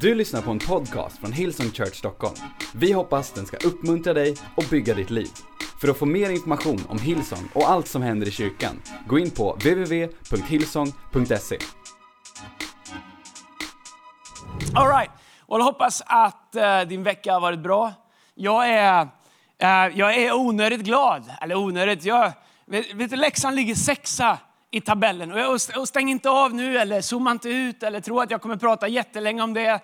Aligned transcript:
Du 0.00 0.14
lyssnar 0.14 0.42
på 0.42 0.50
en 0.50 0.58
podcast 0.58 1.18
från 1.18 1.32
Hillsong 1.32 1.70
Church 1.70 1.94
Stockholm. 1.94 2.34
Vi 2.74 2.92
hoppas 2.92 3.32
den 3.32 3.46
ska 3.46 3.56
uppmuntra 3.56 4.14
dig 4.14 4.36
och 4.54 4.64
bygga 4.70 4.94
ditt 4.94 5.10
liv. 5.10 5.28
För 5.80 5.88
att 5.88 5.96
få 5.96 6.06
mer 6.06 6.30
information 6.30 6.80
om 6.88 6.98
Hillsong 6.98 7.48
och 7.54 7.70
allt 7.70 7.88
som 7.88 8.02
händer 8.02 8.28
i 8.28 8.30
kyrkan, 8.30 8.82
gå 9.06 9.18
in 9.18 9.30
på 9.30 9.52
www.hillsong.se. 9.52 11.58
All 14.74 14.88
right. 14.88 15.10
Och 15.40 15.58
jag 15.58 15.64
hoppas 15.64 16.02
att 16.06 16.56
uh, 16.56 16.80
din 16.88 17.02
vecka 17.02 17.32
har 17.32 17.40
varit 17.40 17.60
bra. 17.60 17.92
Jag 18.34 18.68
är, 18.68 19.02
uh, 19.02 19.08
jag 19.98 20.14
är 20.14 20.32
onödigt 20.32 20.80
glad. 20.80 21.32
Eller 21.40 21.56
onödigt, 21.56 22.04
jag, 22.04 22.32
vet, 22.66 22.94
vet 22.94 23.10
du, 23.10 23.16
Leksand 23.16 23.56
ligger 23.56 23.74
sexa 23.74 24.38
i 24.76 24.80
tabellen. 24.80 25.32
Och, 25.76 25.88
stäng 25.88 26.10
inte 26.10 26.30
av 26.30 26.54
nu 26.54 26.78
eller 26.78 27.00
zooma 27.00 27.30
inte 27.30 27.48
ut 27.48 27.82
eller 27.82 28.00
tro 28.00 28.20
att 28.20 28.30
jag 28.30 28.42
kommer 28.42 28.56
prata 28.56 28.88
jättelänge 28.88 29.42
om 29.42 29.54
det. 29.54 29.80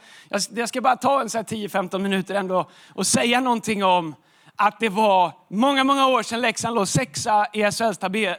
Jag, 0.54 0.68
ska 0.68 0.80
bara 0.80 0.96
ta 0.96 1.20
en 1.20 1.28
10-15 1.28 1.98
minuter 1.98 2.34
ändå 2.34 2.70
och 2.94 3.06
säga 3.06 3.40
någonting 3.40 3.84
om 3.84 4.14
att 4.56 4.80
det 4.80 4.88
var 4.88 5.32
många, 5.48 5.84
många 5.84 6.06
år 6.06 6.22
sedan 6.22 6.40
Leksand 6.40 6.74
låg 6.74 6.88
sexa 6.88 7.46
i 7.52 7.70
SHLs 7.70 7.98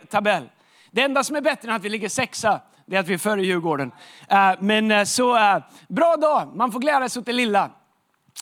tabell. 0.09 0.49
Det 0.91 1.01
enda 1.01 1.23
som 1.23 1.35
är 1.35 1.41
bättre 1.41 1.69
än 1.69 1.75
att 1.75 1.83
vi 1.83 1.89
ligger 1.89 2.09
sexa, 2.09 2.61
det 2.85 2.95
är 2.95 2.99
att 2.99 3.07
vi 3.07 3.13
är 3.13 3.17
före 3.17 3.45
Djurgården. 3.45 3.91
Eh, 4.29 4.51
men 4.59 4.91
eh, 4.91 5.03
så, 5.03 5.37
eh, 5.37 5.57
bra 5.87 6.15
dag, 6.15 6.55
man 6.55 6.71
får 6.71 6.79
glädja 6.79 7.09
sig 7.09 7.19
åt 7.19 7.25
det 7.25 7.33
lilla. 7.33 7.69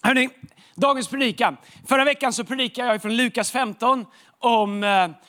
Hörrni, 0.03 0.29
dagens 0.75 1.07
predikan. 1.07 1.57
Förra 1.87 2.05
veckan 2.05 2.33
så 2.33 2.43
predikade 2.43 2.87
jag 2.87 3.01
från 3.01 3.15
Lukas 3.15 3.51
15 3.51 4.05
om 4.39 4.81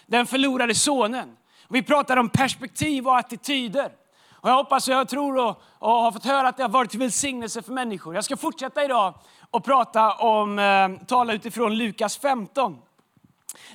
den 0.06 0.26
förlorade 0.26 0.74
sonen. 0.74 1.36
Vi 1.72 1.82
pratar 1.82 2.16
om 2.16 2.28
perspektiv 2.28 3.06
och 3.06 3.18
attityder. 3.18 3.92
Och 4.30 4.50
jag 4.50 4.54
hoppas 4.54 4.88
och 4.88 4.94
jag 4.94 5.08
tror 5.08 5.38
och, 5.38 5.62
och 5.78 5.90
har 5.90 6.12
fått 6.12 6.24
höra 6.24 6.48
att 6.48 6.56
det 6.56 6.62
har 6.62 6.70
varit 6.70 6.90
till 6.90 6.98
välsignelse 6.98 7.62
för 7.62 7.72
människor. 7.72 8.14
Jag 8.14 8.24
ska 8.24 8.36
fortsätta 8.36 8.84
idag 8.84 9.14
och 9.50 9.64
prata 9.64 10.14
om, 10.14 10.58
eh, 10.58 11.06
tala 11.06 11.32
utifrån 11.32 11.76
Lukas 11.76 12.18
15. 12.18 12.78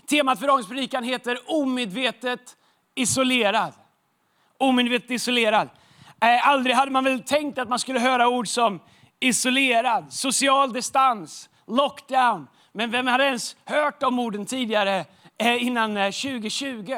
Temat 0.09 0.39
för 0.39 0.48
dagens 0.48 0.67
predikan 0.67 1.04
heter 1.04 1.39
omedvetet 1.48 2.56
isolerad. 2.95 3.73
Omedvetet 4.58 5.11
isolerad. 5.11 5.70
Eh, 6.22 6.48
aldrig 6.48 6.76
hade 6.76 6.92
man 6.92 7.04
väl 7.04 7.23
tänkt 7.23 7.58
att 7.58 7.70
man 7.70 7.80
skulle 7.80 8.00
höra 8.00 8.28
ord 8.28 8.48
som 8.48 8.80
isolerad, 9.20 10.14
social 10.14 10.73
distans, 10.73 11.50
lockdown. 11.67 12.48
Men 12.72 12.92
vem 12.92 13.08
hade 13.08 13.26
ens 13.26 13.56
hört 13.66 14.00
de 14.00 14.20
orden 14.20 14.45
tidigare 14.45 15.06
eh, 15.38 15.64
innan 15.64 15.98
eh, 15.98 16.11
2020? 16.11 16.95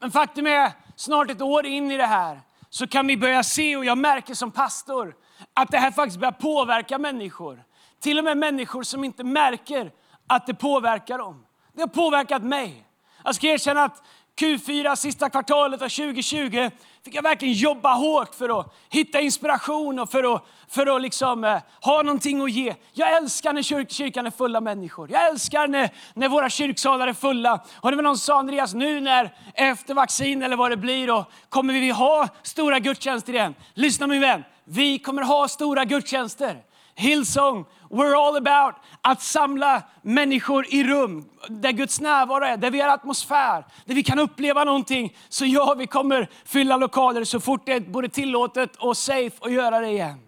Men 0.00 0.10
faktum 0.10 0.46
är, 0.46 0.72
snart 0.96 1.30
ett 1.30 1.42
år 1.42 1.66
in 1.66 1.90
i 1.90 1.96
det 1.96 2.06
här, 2.06 2.40
så 2.70 2.86
kan 2.86 3.06
vi 3.06 3.16
börja 3.16 3.42
se, 3.42 3.76
och 3.76 3.84
jag 3.84 3.98
märker 3.98 4.34
som 4.34 4.50
pastor, 4.50 5.14
att 5.54 5.70
det 5.70 5.78
här 5.78 5.90
faktiskt 5.90 6.18
börjar 6.18 6.32
påverka 6.32 6.98
människor. 6.98 7.64
Till 8.00 8.18
och 8.18 8.24
med 8.24 8.36
människor 8.36 8.82
som 8.82 9.04
inte 9.04 9.24
märker 9.24 9.92
att 10.26 10.46
det 10.46 10.54
påverkar 10.54 11.18
dem. 11.18 11.44
Det 11.72 11.80
har 11.80 11.88
påverkat 11.88 12.42
mig. 12.42 12.84
Jag 13.24 13.34
ska 13.34 13.46
erkänna 13.46 13.84
att 13.84 14.02
Q4, 14.40 14.96
sista 14.96 15.30
kvartalet 15.30 15.82
av 15.82 15.88
2020, 15.88 16.70
fick 17.08 17.14
jag 17.14 17.22
verkligen 17.22 17.54
jobba 17.54 17.94
hårt 17.94 18.34
för 18.34 18.60
att 18.60 18.74
hitta 18.88 19.20
inspiration 19.20 19.98
och 19.98 20.10
för 20.10 20.34
att, 20.34 20.44
för 20.68 20.96
att 20.96 21.02
liksom, 21.02 21.44
eh, 21.44 21.58
ha 21.80 22.02
någonting 22.02 22.42
att 22.42 22.50
ge. 22.50 22.74
Jag 22.92 23.16
älskar 23.16 23.52
när 23.52 23.62
kyr 23.62 23.86
kyrkan 23.88 24.26
är 24.26 24.30
full 24.30 24.56
av 24.56 24.62
människor. 24.62 25.10
Jag 25.10 25.28
älskar 25.28 25.68
när, 25.68 25.90
när 26.14 26.28
våra 26.28 26.50
kyrksalar 26.50 27.08
är 27.08 27.12
fulla. 27.12 27.64
Och 27.80 27.90
det 27.90 27.96
var 27.96 28.02
någon 28.02 28.18
som 28.18 28.34
sa, 28.34 28.38
Andreas, 28.38 28.74
nu 28.74 29.00
när 29.00 29.34
efter 29.54 29.94
vaccin 29.94 30.42
eller 30.42 30.56
vad 30.56 30.70
det 30.70 30.76
blir, 30.76 31.06
då, 31.06 31.24
kommer 31.48 31.74
vi 31.74 31.90
ha 31.90 32.28
stora 32.42 32.78
gudstjänster 32.78 33.32
igen. 33.32 33.54
Lyssna 33.74 34.06
min 34.06 34.20
vän, 34.20 34.44
vi 34.64 34.98
kommer 34.98 35.22
ha 35.22 35.48
stora 35.48 35.84
gudstjänster. 35.84 36.56
Hillsong, 36.94 37.64
we're 37.90 38.14
all 38.14 38.36
about 38.36 38.74
att 39.00 39.22
samla 39.22 39.82
människor 40.02 40.66
i 40.68 40.84
rum 40.84 41.28
där 41.48 41.72
Guds 41.72 42.00
närvaro 42.00 42.44
är, 42.44 42.56
där 42.56 42.70
vi 42.70 42.80
har 42.80 42.88
atmosfär, 42.88 43.64
där 43.84 43.94
vi 43.94 44.02
kan 44.02 44.18
uppleva 44.18 44.64
någonting. 44.64 45.16
Så 45.28 45.46
ja, 45.46 45.74
vi 45.78 45.86
kommer 45.86 46.30
fylla 46.44 46.76
lokaler 46.76 47.24
så 47.24 47.40
fort 47.40 47.62
det 47.66 47.72
är 47.72 47.80
både 47.80 48.08
tillåtet 48.08 48.76
och 48.76 48.96
safe 48.96 49.36
att 49.40 49.52
göra 49.52 49.80
det 49.80 49.88
igen. 49.88 50.20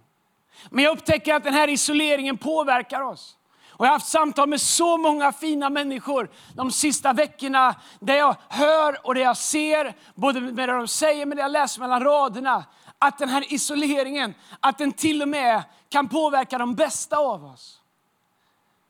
Men 0.71 0.85
jag 0.85 0.93
upptäcker 0.93 1.35
att 1.35 1.45
den 1.45 1.55
här 1.55 1.69
isoleringen 1.69 2.39
påverkar 2.39 3.01
oss. 3.01 3.37
Och 3.81 3.87
jag 3.87 3.91
har 3.91 3.95
haft 3.95 4.09
samtal 4.09 4.49
med 4.49 4.61
så 4.61 4.97
många 4.97 5.33
fina 5.33 5.71
människor 5.71 6.31
de 6.55 6.71
sista 6.71 7.13
veckorna 7.13 7.75
där 8.01 8.15
jag 8.15 8.37
hör 8.49 9.07
och 9.07 9.15
där 9.15 9.23
jag 9.23 9.37
ser, 9.37 9.95
både 10.15 10.41
med 10.41 10.69
det 10.69 10.73
de 10.77 10.89
säger 10.89 11.27
men 11.27 11.37
det 11.37 11.43
jag 11.43 11.53
läser 11.53 11.81
mellan 11.81 12.05
raderna, 12.05 12.65
att 12.99 13.19
den 13.19 13.29
här 13.29 13.53
isoleringen, 13.53 14.35
att 14.61 14.79
den 14.79 14.93
till 14.93 15.23
och 15.23 15.29
med 15.29 15.63
kan 15.91 16.09
påverka 16.09 16.59
de 16.59 16.75
bästa 16.75 17.17
av 17.17 17.45
oss. 17.45 17.81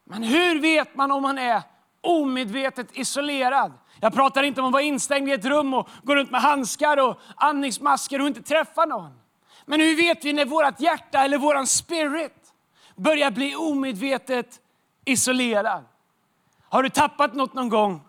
Men 0.05 0.23
hur 0.23 0.61
vet 0.61 0.95
man 0.95 1.11
om 1.11 1.23
man 1.23 1.39
är 1.39 1.63
omedvetet 2.01 2.89
isolerad? 2.93 3.73
Jag 4.01 4.15
pratar 4.15 4.43
inte 4.43 4.61
om 4.61 4.67
att 4.67 4.73
vara 4.73 4.83
instängd 4.83 5.29
i 5.29 5.33
ett 5.33 5.45
rum 5.45 5.75
och 5.75 5.89
gå 6.03 6.15
runt 6.15 6.31
med 6.31 6.41
handskar 6.41 6.97
och 6.97 7.21
andningsmasker 7.37 8.21
och 8.21 8.27
inte 8.27 8.43
träffa 8.43 8.85
någon. 8.85 9.13
Men 9.67 9.81
hur 9.81 9.97
vet 9.97 10.25
vi 10.25 10.33
när 10.33 10.45
vårt 10.45 10.81
hjärta 10.81 11.25
eller 11.25 11.39
vår 11.39 11.65
spirit 11.65 12.53
börjar 12.97 13.31
bli 13.31 13.57
omedvetet 13.57 14.61
isolerad? 15.05 15.85
Har 16.69 16.83
du 16.83 16.89
tappat 16.89 17.35
något 17.35 17.55
någon 17.55 17.69
gång 17.69 18.03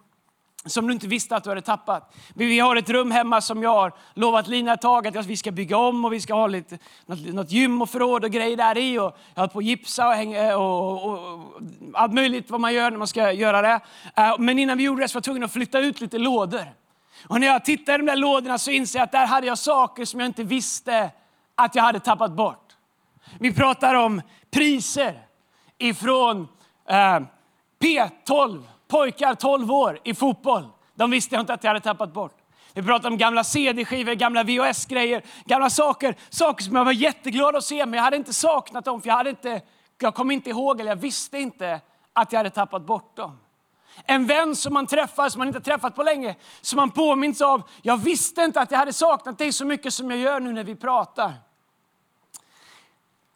som 0.66 0.88
du 0.88 0.94
inte 0.94 1.07
visste 1.07 1.35
att 1.35 1.44
du 1.44 1.49
hade 1.49 1.61
tappat. 1.61 2.16
Vi 2.33 2.59
har 2.59 2.75
ett 2.75 2.89
rum 2.89 3.11
hemma 3.11 3.41
som 3.41 3.63
jag 3.63 3.69
har 3.69 3.94
lovat 4.13 4.47
Lina 4.47 4.73
ett 4.73 4.81
tag 4.81 5.17
att 5.17 5.25
vi 5.25 5.38
ska 5.38 5.51
bygga 5.51 5.77
om 5.77 6.05
och 6.05 6.13
vi 6.13 6.22
ska 6.22 6.33
ha 6.33 6.47
lite, 6.47 6.77
något, 7.05 7.33
något 7.33 7.51
gym 7.51 7.81
och 7.81 7.89
förråd 7.89 8.23
och 8.23 8.31
grejer 8.31 8.57
där 8.57 8.77
i. 8.77 9.00
Och 9.00 9.17
jag 9.33 9.41
har 9.41 9.47
på 9.47 9.59
att 9.59 9.66
gipsa 9.66 10.07
och, 10.07 10.13
hänga, 10.13 10.50
eh, 10.50 10.53
och, 10.53 11.05
och, 11.05 11.33
och, 11.33 11.51
allt 11.94 12.13
möjligt 12.13 12.50
vad 12.50 12.59
man 12.59 12.73
gör 12.73 12.91
när 12.91 12.97
man 12.97 13.07
ska 13.07 13.31
göra 13.31 13.61
det. 13.61 13.79
Eh, 14.16 14.35
men 14.39 14.59
innan 14.59 14.77
vi 14.77 14.83
gjorde 14.83 15.01
det 15.01 15.07
så 15.07 15.16
var 15.16 15.17
jag 15.17 15.23
tvungen 15.23 15.44
att 15.44 15.53
flytta 15.53 15.79
ut 15.79 16.01
lite 16.01 16.17
lådor. 16.17 16.73
Och 17.27 17.39
när 17.39 17.47
jag 17.47 17.66
tittar 17.66 17.94
i 17.94 17.97
de 17.97 18.05
där 18.05 18.16
lådorna 18.16 18.57
så 18.57 18.71
inser 18.71 19.00
jag 19.00 19.03
att 19.03 19.11
där 19.11 19.25
hade 19.25 19.47
jag 19.47 19.57
saker 19.57 20.05
som 20.05 20.19
jag 20.19 20.27
inte 20.27 20.44
visste 20.44 21.11
att 21.55 21.75
jag 21.75 21.83
hade 21.83 22.00
tappat 22.00 22.31
bort. 22.31 22.75
Vi 23.39 23.53
pratar 23.53 23.95
om 23.95 24.21
priser 24.51 25.19
ifrån 25.77 26.47
eh, 26.89 27.19
P12 27.79 28.63
pojkar 28.91 29.35
12 29.35 29.72
år 29.72 30.00
i 30.03 30.13
fotboll. 30.13 30.68
De 30.96 31.12
visste 31.12 31.35
jag 31.35 31.41
inte 31.41 31.53
att 31.53 31.63
jag 31.63 31.69
hade 31.69 31.79
tappat 31.79 32.13
bort. 32.13 32.38
Vi 32.74 32.84
pratade 32.84 33.07
om 33.07 33.18
gamla 33.18 33.44
CD-skivor, 33.44 34.13
gamla 34.13 34.44
VHS-grejer, 34.44 35.24
gamla 35.46 35.69
saker. 35.69 36.16
Saker 36.29 36.63
som 36.63 36.75
jag 36.75 36.85
var 36.85 36.91
jätteglad 36.91 37.56
att 37.56 37.63
se, 37.63 37.85
men 37.85 37.94
jag 37.94 38.03
hade 38.03 38.18
inte 38.18 38.34
saknat 38.34 38.85
dem. 38.85 39.01
För 39.01 39.07
jag, 39.09 39.16
hade 39.16 39.30
inte, 39.30 39.62
jag 40.00 40.16
kom 40.16 40.31
inte 40.31 40.50
ihåg, 40.50 40.80
eller 40.80 40.91
jag 40.91 40.96
visste 40.96 41.38
inte 41.38 41.81
att 42.13 42.31
jag 42.31 42.40
hade 42.40 42.50
tappat 42.50 42.85
bort 42.85 43.16
dem. 43.16 43.40
En 44.06 44.25
vän 44.25 44.56
som 44.56 44.74
man 44.74 44.88
träffar, 44.88 45.30
som 45.30 45.40
man 45.40 45.47
inte 45.47 45.62
träffat 45.62 45.96
på 45.96 46.03
länge, 46.03 46.35
som 46.62 46.78
man 46.78 46.91
påminns 46.91 47.41
av. 47.41 47.62
Jag 47.81 47.97
visste 47.97 48.41
inte 48.41 48.62
att 48.62 48.72
jag 48.72 48.80
hade 48.80 48.94
saknat 48.94 49.38
dig 49.38 49.53
så 49.53 49.66
mycket 49.66 49.94
som 49.94 50.12
jag 50.12 50.19
gör 50.19 50.40
nu 50.40 50.53
när 50.53 50.63
vi 50.63 50.75
pratar. 50.75 51.34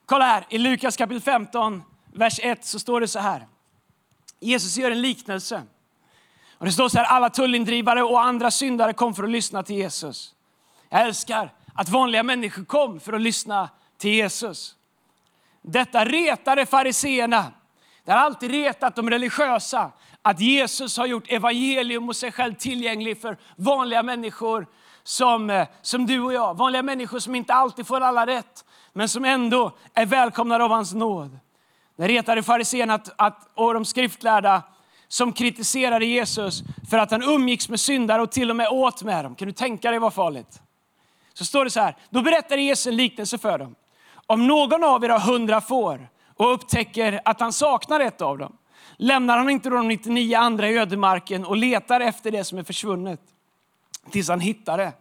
Kolla 0.05 0.25
här, 0.25 0.45
i 0.49 0.57
Lukas 0.57 0.97
kapitel 0.97 1.21
15, 1.21 1.83
vers 2.13 2.39
1 2.43 2.65
så 2.65 2.79
står 2.79 3.01
det 3.01 3.07
så 3.07 3.19
här. 3.19 3.47
Jesus 4.45 4.77
gör 4.77 4.91
en 4.91 5.01
liknelse. 5.01 5.63
Och 6.57 6.65
det 6.65 6.71
står 6.71 6.89
så 6.89 6.97
här, 6.97 7.05
alla 7.05 7.29
tullindrivare 7.29 8.03
och 8.03 8.23
andra 8.23 8.51
syndare 8.51 8.93
kom 8.93 9.15
för 9.15 9.23
att 9.23 9.29
lyssna 9.29 9.63
till 9.63 9.75
Jesus. 9.75 10.35
Jag 10.89 11.01
älskar 11.01 11.53
att 11.73 11.89
vanliga 11.89 12.23
människor 12.23 12.65
kom 12.65 12.99
för 12.99 13.13
att 13.13 13.21
lyssna 13.21 13.69
till 13.97 14.11
Jesus. 14.11 14.75
Detta 15.61 16.05
retade 16.05 16.65
fariseerna. 16.65 17.45
Det 18.05 18.11
har 18.11 18.19
alltid 18.19 18.51
retat 18.51 18.95
de 18.95 19.09
religiösa 19.09 19.91
att 20.21 20.39
Jesus 20.39 20.97
har 20.97 21.05
gjort 21.05 21.31
evangelium 21.31 22.09
och 22.09 22.15
sig 22.15 22.31
själv 22.31 22.53
tillgänglig 22.53 23.21
för 23.21 23.37
vanliga 23.55 24.03
människor 24.03 24.67
som, 25.03 25.49
eh, 25.49 25.67
som 25.81 26.05
du 26.05 26.21
och 26.21 26.33
jag. 26.33 26.57
Vanliga 26.57 26.83
människor 26.83 27.19
som 27.19 27.35
inte 27.35 27.53
alltid 27.53 27.87
får 27.87 28.01
alla 28.01 28.25
rätt, 28.25 28.65
men 28.93 29.09
som 29.09 29.25
ändå 29.25 29.71
är 29.93 30.05
välkomnade 30.05 30.63
av 30.63 30.71
hans 30.71 30.93
nåd. 30.93 31.39
Det 31.95 32.07
retade 32.07 32.43
fariséerna 32.43 32.99
och 33.55 33.73
de 33.73 33.85
skriftlärda 33.85 34.63
som 35.07 35.33
kritiserade 35.33 36.05
Jesus 36.05 36.63
för 36.89 36.97
att 36.97 37.11
han 37.11 37.23
umgicks 37.23 37.69
med 37.69 37.79
syndare 37.79 38.21
och 38.21 38.31
till 38.31 38.49
och 38.49 38.55
med 38.55 38.67
åt 38.69 39.03
med 39.03 39.25
dem. 39.25 39.35
Kan 39.35 39.47
du 39.47 39.51
tänka 39.51 39.89
dig 39.89 39.99
vad 39.99 40.13
farligt? 40.13 40.61
Så 41.33 41.45
står 41.45 41.65
det 41.65 41.71
så 41.71 41.79
här, 41.79 41.95
då 42.09 42.21
berättar 42.21 42.57
Jesus 42.57 42.87
en 42.87 42.95
liknelse 42.95 43.37
för 43.37 43.57
dem. 43.57 43.75
Om 44.25 44.47
någon 44.47 44.83
av 44.83 45.03
er 45.03 45.09
har 45.09 45.19
hundra 45.19 45.61
får 45.61 46.09
och 46.35 46.53
upptäcker 46.53 47.21
att 47.25 47.39
han 47.39 47.53
saknar 47.53 47.99
ett 47.99 48.21
av 48.21 48.37
dem, 48.37 48.57
lämnar 48.97 49.37
han 49.37 49.49
inte 49.49 49.69
de 49.69 49.87
99 49.87 50.37
andra 50.37 50.69
i 50.69 50.77
ödemarken 50.77 51.45
och 51.45 51.57
letar 51.57 51.99
efter 51.99 52.31
det 52.31 52.43
som 52.43 52.57
är 52.57 52.63
försvunnet 52.63 53.21
tills 54.11 54.29
han 54.29 54.39
hittar 54.39 54.77
det. 54.77 54.93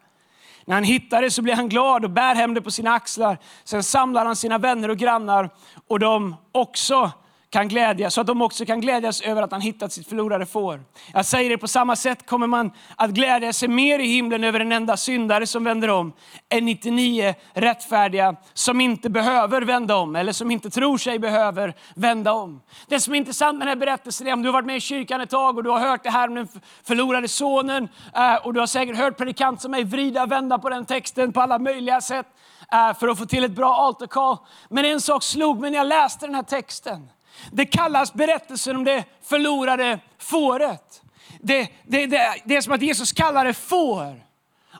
När 0.66 0.74
han 0.74 0.84
hittar 0.84 1.22
det 1.22 1.30
så 1.30 1.42
blir 1.42 1.54
han 1.54 1.68
glad 1.68 2.04
och 2.04 2.10
bär 2.10 2.34
hem 2.34 2.54
det 2.54 2.62
på 2.62 2.70
sina 2.70 2.92
axlar. 2.92 3.38
Sen 3.64 3.82
samlar 3.82 4.26
han 4.26 4.36
sina 4.36 4.58
vänner 4.58 4.88
och 4.88 4.96
grannar 4.96 5.50
och 5.88 5.98
de 5.98 6.36
också 6.52 7.12
kan 7.54 7.68
glädjas, 7.68 8.14
så 8.14 8.20
att 8.20 8.26
de 8.26 8.42
också 8.42 8.66
kan 8.66 8.80
glädjas 8.80 9.20
över 9.20 9.42
att 9.42 9.52
han 9.52 9.60
hittat 9.60 9.92
sitt 9.92 10.08
förlorade 10.08 10.46
får. 10.46 10.80
Jag 11.12 11.26
säger 11.26 11.50
det 11.50 11.58
på 11.58 11.68
samma 11.68 11.96
sätt 11.96 12.26
kommer 12.26 12.46
man 12.46 12.70
att 12.96 13.10
glädja 13.10 13.52
sig 13.52 13.68
mer 13.68 13.98
i 13.98 14.06
himlen 14.06 14.44
över 14.44 14.60
en 14.60 14.72
enda 14.72 14.96
syndare 14.96 15.46
som 15.46 15.64
vänder 15.64 15.90
om, 15.90 16.12
än 16.48 16.64
99 16.64 17.34
rättfärdiga 17.52 18.36
som 18.54 18.80
inte 18.80 19.10
behöver 19.10 19.62
vända 19.62 19.96
om, 19.96 20.16
eller 20.16 20.32
som 20.32 20.50
inte 20.50 20.70
tror 20.70 20.98
sig 20.98 21.18
behöver 21.18 21.74
vända 21.94 22.32
om. 22.32 22.62
Det 22.88 23.00
som 23.00 23.14
är 23.14 23.18
intressant 23.18 23.58
med 23.58 23.66
den 23.66 23.68
här 23.78 23.86
berättelsen 23.86 24.26
är 24.26 24.32
om 24.32 24.42
du 24.42 24.48
har 24.48 24.52
varit 24.52 24.66
med 24.66 24.76
i 24.76 24.80
kyrkan 24.80 25.20
ett 25.20 25.30
tag 25.30 25.56
och 25.56 25.64
du 25.64 25.70
har 25.70 25.80
hört 25.80 26.02
det 26.02 26.10
här 26.10 26.28
om 26.28 26.34
den 26.34 26.48
förlorade 26.86 27.28
sonen, 27.28 27.88
eh, 28.14 28.34
och 28.34 28.54
du 28.54 28.60
har 28.60 28.66
säkert 28.66 28.96
hört 28.96 29.16
predikant 29.16 29.60
som 29.60 29.70
mig 29.70 29.84
vrida 29.84 30.22
och 30.22 30.32
vända 30.32 30.58
på 30.58 30.68
den 30.68 30.86
texten 30.86 31.32
på 31.32 31.40
alla 31.40 31.58
möjliga 31.58 32.00
sätt 32.00 32.26
eh, 32.72 32.98
för 32.98 33.08
att 33.08 33.18
få 33.18 33.26
till 33.26 33.44
ett 33.44 33.56
bra 33.56 33.74
altarkall. 33.74 34.36
Men 34.68 34.84
en 34.84 35.00
sak 35.00 35.22
slog 35.22 35.60
mig 35.60 35.70
när 35.70 35.78
jag 35.78 35.86
läste 35.86 36.26
den 36.26 36.34
här 36.34 36.42
texten. 36.42 37.08
Det 37.52 37.66
kallas 37.66 38.14
berättelsen 38.14 38.76
om 38.76 38.84
det 38.84 39.04
förlorade 39.22 39.98
fåret. 40.18 41.02
Det, 41.40 41.68
det, 41.86 42.06
det, 42.06 42.42
det 42.44 42.56
är 42.56 42.60
som 42.60 42.72
att 42.72 42.82
Jesus 42.82 43.12
kallar 43.12 43.44
det 43.44 43.54
får 43.54 44.24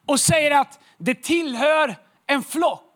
och 0.06 0.20
säger 0.20 0.50
att 0.50 0.80
det 0.98 1.22
tillhör 1.22 1.96
en 2.26 2.42
flock. 2.42 2.94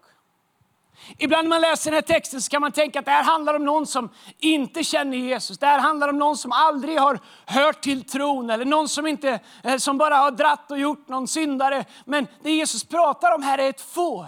Ibland 1.18 1.48
när 1.48 1.56
man 1.56 1.60
läser 1.60 1.90
den 1.90 1.94
här 1.94 2.02
texten 2.02 2.42
så 2.42 2.50
kan 2.50 2.60
man 2.60 2.72
tänka 2.72 2.98
att 2.98 3.04
det 3.04 3.10
här 3.10 3.22
handlar 3.22 3.54
om 3.54 3.64
någon 3.64 3.86
som 3.86 4.08
inte 4.38 4.84
känner 4.84 5.16
Jesus. 5.16 5.58
Det 5.58 5.66
här 5.66 5.78
handlar 5.78 6.08
om 6.08 6.18
någon 6.18 6.36
som 6.36 6.52
aldrig 6.52 6.98
har 6.98 7.20
hört 7.46 7.80
till 7.80 8.04
tron 8.04 8.50
eller 8.50 8.64
någon 8.64 8.88
som, 8.88 9.06
inte, 9.06 9.40
eh, 9.64 9.76
som 9.76 9.98
bara 9.98 10.16
har 10.16 10.30
dratt 10.30 10.70
och 10.70 10.78
gjort 10.78 11.08
någon 11.08 11.28
syndare. 11.28 11.84
Men 12.04 12.26
det 12.42 12.50
Jesus 12.50 12.84
pratar 12.84 13.34
om 13.34 13.42
här 13.42 13.58
är 13.58 13.68
ett 13.68 13.80
får. 13.80 14.26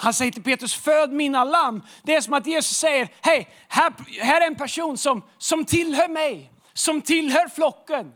Han 0.00 0.14
säger 0.14 0.32
till 0.32 0.42
Petrus, 0.42 0.74
föd 0.74 1.12
mina 1.12 1.44
lamm. 1.44 1.82
Det 2.02 2.14
är 2.14 2.20
som 2.20 2.34
att 2.34 2.46
Jesus 2.46 2.76
säger, 2.76 3.08
hej, 3.20 3.48
här, 3.68 3.92
här 4.20 4.40
är 4.40 4.46
en 4.46 4.56
person 4.56 4.98
som, 4.98 5.22
som 5.38 5.64
tillhör 5.64 6.08
mig, 6.08 6.52
som 6.72 7.02
tillhör 7.02 7.48
flocken. 7.48 8.12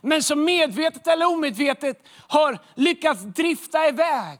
Men 0.00 0.22
som 0.22 0.44
medvetet 0.44 1.06
eller 1.06 1.26
omedvetet 1.26 2.06
har 2.28 2.58
lyckats 2.74 3.22
drifta 3.22 3.88
iväg. 3.88 4.38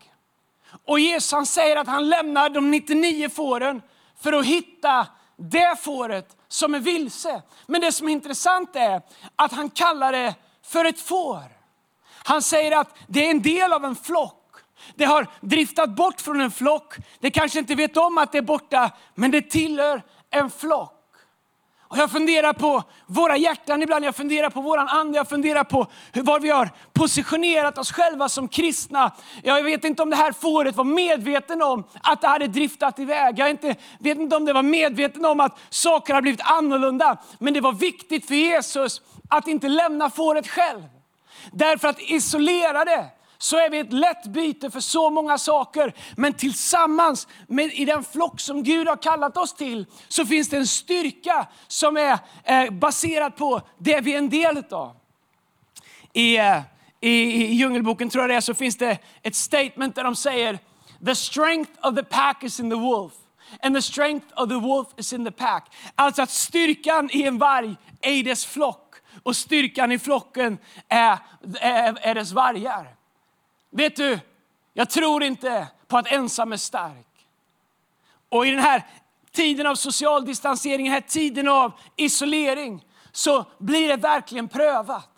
Och 0.85 1.01
Jesus 1.01 1.33
han 1.33 1.47
säger 1.47 1.77
att 1.77 1.87
han 1.87 2.09
lämnar 2.09 2.49
de 2.49 2.71
99 2.71 3.29
fåren 3.29 3.83
för 4.21 4.33
att 4.33 4.47
hitta 4.47 5.07
det 5.37 5.77
fåret 5.81 6.37
som 6.49 6.75
är 6.75 6.81
vilse. 6.81 7.43
Men 7.67 7.81
det 7.81 7.93
som 7.93 8.09
är 8.09 8.13
intressant 8.13 8.77
är 8.77 9.03
att 9.37 9.53
han 9.53 9.71
kallar 9.71 10.13
det 10.13 10.35
för 10.63 10.85
ett 10.85 11.01
får. 11.01 11.43
Han 12.25 12.43
säger 12.43 12.77
att 12.77 12.97
det 13.07 13.27
är 13.27 13.31
en 13.31 13.43
del 13.43 13.73
av 13.73 13.85
en 13.85 13.97
flock. 13.97 14.46
Det 14.95 15.05
har 15.05 15.27
driftat 15.41 15.91
bort 15.91 16.21
från 16.21 16.41
en 16.41 16.51
flock. 16.51 16.95
Det 17.21 17.31
kanske 17.31 17.59
inte 17.59 17.75
vet 17.75 17.97
om 17.97 18.19
att 18.19 18.33
det 18.33 18.39
är 18.39 18.43
borta, 18.43 18.91
men 19.15 19.31
det 19.31 19.43
tillhör 19.43 20.03
en 20.31 20.51
flock. 20.51 20.93
Och 21.89 21.99
jag 21.99 22.11
funderar 22.11 22.53
på 22.53 22.83
våra 23.07 23.37
hjärtan 23.37 23.83
ibland, 23.83 24.05
jag 24.05 24.17
funderar 24.17 24.51
på 24.51 24.61
våran 24.61 24.89
ande, 24.89 25.19
jag 25.19 25.29
funderar 25.29 25.65
på 25.65 25.87
var 26.13 26.41
vi 26.41 26.51
har 26.51 26.71
positionerat 26.93 27.79
oss 27.79 27.93
själva 27.93 28.29
som 28.29 28.49
kristna. 28.49 29.13
Jag 29.43 29.63
vet 29.63 29.85
inte 29.85 30.03
om 30.03 30.11
det 30.11 30.17
här 30.17 30.33
fåret 30.33 30.77
var 30.77 30.85
medveten 30.85 31.63
om 31.63 31.85
att 32.03 32.21
det 32.21 32.29
hade 32.29 32.47
driftat 32.47 32.99
iväg. 32.99 33.39
Jag 33.39 33.51
inte, 33.51 33.77
vet 33.99 34.19
inte 34.19 34.37
om 34.37 34.45
det 34.45 34.53
var 34.53 34.63
medveten 34.63 35.25
om 35.25 35.41
att 35.41 35.59
saker 35.71 36.15
har 36.15 36.23
blivit 36.23 36.41
annorlunda. 36.41 37.17
Men 37.39 37.55
det 37.55 37.61
var 37.61 37.73
viktigt 37.73 38.27
för 38.27 38.35
Jesus 38.35 39.03
att 39.29 39.49
inte 39.49 39.69
lämna 39.69 40.11
fåret 40.11 40.49
själv. 40.49 40.83
Därför 41.53 41.89
att 41.89 42.01
isolera 42.01 42.85
det 42.85 43.07
så 43.39 43.57
är 43.57 43.71
vi 43.71 43.79
ett 43.79 43.93
lätt 43.93 44.27
byte 44.27 44.71
för 44.71 44.81
så 44.81 45.11
många 45.11 45.39
saker. 45.39 45.95
Men 46.17 46.33
tillsammans 46.33 47.29
med, 47.47 47.73
i 47.75 47.85
den 47.85 48.05
flock 48.05 48.41
som 48.41 48.63
Gud 48.63 48.89
har 48.89 48.97
kallat 48.97 49.37
oss 49.37 49.55
till 49.55 49.87
så 50.09 50.27
finns 50.27 50.49
det 50.49 50.57
en 50.57 50.67
styrka 50.67 51.47
som 51.69 51.97
är 51.97 52.19
eh, 52.45 52.71
baserad 52.71 53.37
på 53.37 53.61
det 53.79 54.01
vi 54.01 54.15
är 54.15 54.19
en 54.19 54.31
del 54.31 54.65
av. 54.71 54.97
I, 56.13 56.39
eh, 56.39 56.61
i, 57.01 57.11
I 57.11 57.55
Djungelboken 57.55 58.11
tror 58.11 58.23
jag 58.23 58.31
det 58.31 58.35
är, 58.35 58.41
så 58.41 58.55
finns 58.55 58.77
det 58.77 58.99
ett 59.23 59.35
statement 59.35 59.95
där 59.95 60.05
de 60.05 60.17
säger 60.17 60.59
The 61.05 61.15
strength 61.15 61.71
of 61.83 61.95
the 61.95 62.03
pack 62.03 62.45
is 62.45 62.61
in 62.61 62.71
the 62.71 62.77
wolf. 62.77 63.13
And 63.63 63.75
the 63.75 63.83
strength 63.83 64.27
of 64.37 64.49
the 64.49 64.59
wolf 64.59 64.89
is 64.97 65.13
in 65.13 65.25
the 65.25 65.31
pack. 65.31 65.75
Alltså 65.95 66.23
att 66.23 66.31
styrkan 66.31 67.11
i 67.13 67.23
en 67.23 67.39
varg 67.39 67.77
är 68.01 68.13
i 68.13 68.23
dess 68.23 68.47
flock 68.47 68.95
och 69.23 69.37
styrkan 69.37 69.93
i 69.93 69.99
flocken 69.99 70.59
är, 70.89 71.19
är, 71.61 71.99
är 72.01 72.15
dess 72.15 72.33
vargar. 72.33 72.97
Vet 73.77 73.97
du, 73.97 74.19
jag 74.75 74.91
tror 74.91 75.23
inte 75.23 75.67
på 75.89 75.99
att 75.99 76.13
ensam 76.13 76.53
är 76.53 76.57
stark. 76.57 77.07
Och 78.29 78.47
i 78.47 78.51
den 78.51 78.59
här 78.59 78.87
tiden 79.33 79.67
av 79.67 79.75
social 79.75 80.25
distansering, 80.25 80.85
den 80.85 80.93
här 80.93 81.01
tiden 81.01 81.49
av 81.49 81.73
isolering, 81.97 82.85
så 83.13 83.45
blir 83.59 83.89
det 83.89 83.97
verkligen 83.97 84.49
prövat. 84.49 85.09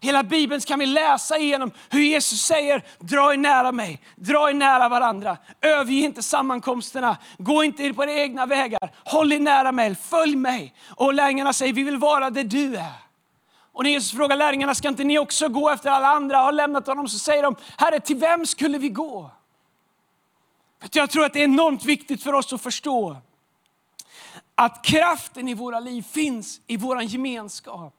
Hela 0.00 0.22
Bibeln 0.22 0.60
kan 0.60 0.78
vi 0.78 0.86
läsa 0.86 1.38
igenom 1.38 1.70
hur 1.90 2.00
Jesus 2.00 2.40
säger, 2.40 2.84
dra 2.98 3.32
er 3.32 3.36
nära 3.36 3.72
mig, 3.72 4.02
dra 4.16 4.50
er 4.50 4.54
nära 4.54 4.88
varandra. 4.88 5.36
Överge 5.60 6.04
inte 6.04 6.22
sammankomsterna, 6.22 7.16
gå 7.38 7.64
inte 7.64 7.92
på 7.92 8.02
era 8.02 8.12
egna 8.12 8.46
vägar. 8.46 8.94
Håll 9.04 9.32
er 9.32 9.38
nära 9.38 9.72
mig, 9.72 9.94
följ 9.94 10.36
mig. 10.36 10.74
Och 10.88 11.14
lärjungarna 11.14 11.52
säger, 11.52 11.72
vi 11.72 11.82
vill 11.82 11.96
vara 11.96 12.30
där 12.30 12.44
du 12.44 12.76
är. 12.76 13.09
Och 13.80 13.84
när 13.84 13.90
Jesus 13.90 14.12
frågar 14.12 14.36
lärjungarna, 14.36 14.74
ska 14.74 14.88
inte 14.88 15.04
ni 15.04 15.18
också 15.18 15.48
gå 15.48 15.70
efter 15.70 15.90
alla 15.90 16.08
andra? 16.08 16.38
Har 16.38 16.52
lämnat 16.52 16.86
honom 16.86 17.08
så 17.08 17.18
säger 17.18 17.42
de, 17.42 17.56
Herre 17.78 18.00
till 18.00 18.16
vem 18.16 18.46
skulle 18.46 18.78
vi 18.78 18.88
gå? 18.88 19.30
Jag 20.92 21.10
tror 21.10 21.24
att 21.24 21.32
det 21.32 21.40
är 21.40 21.44
enormt 21.44 21.84
viktigt 21.84 22.22
för 22.22 22.32
oss 22.32 22.52
att 22.52 22.62
förstå 22.62 23.16
att 24.54 24.84
kraften 24.84 25.48
i 25.48 25.54
våra 25.54 25.80
liv 25.80 26.02
finns 26.02 26.60
i 26.66 26.76
vår 26.76 27.02
gemenskap. 27.02 27.94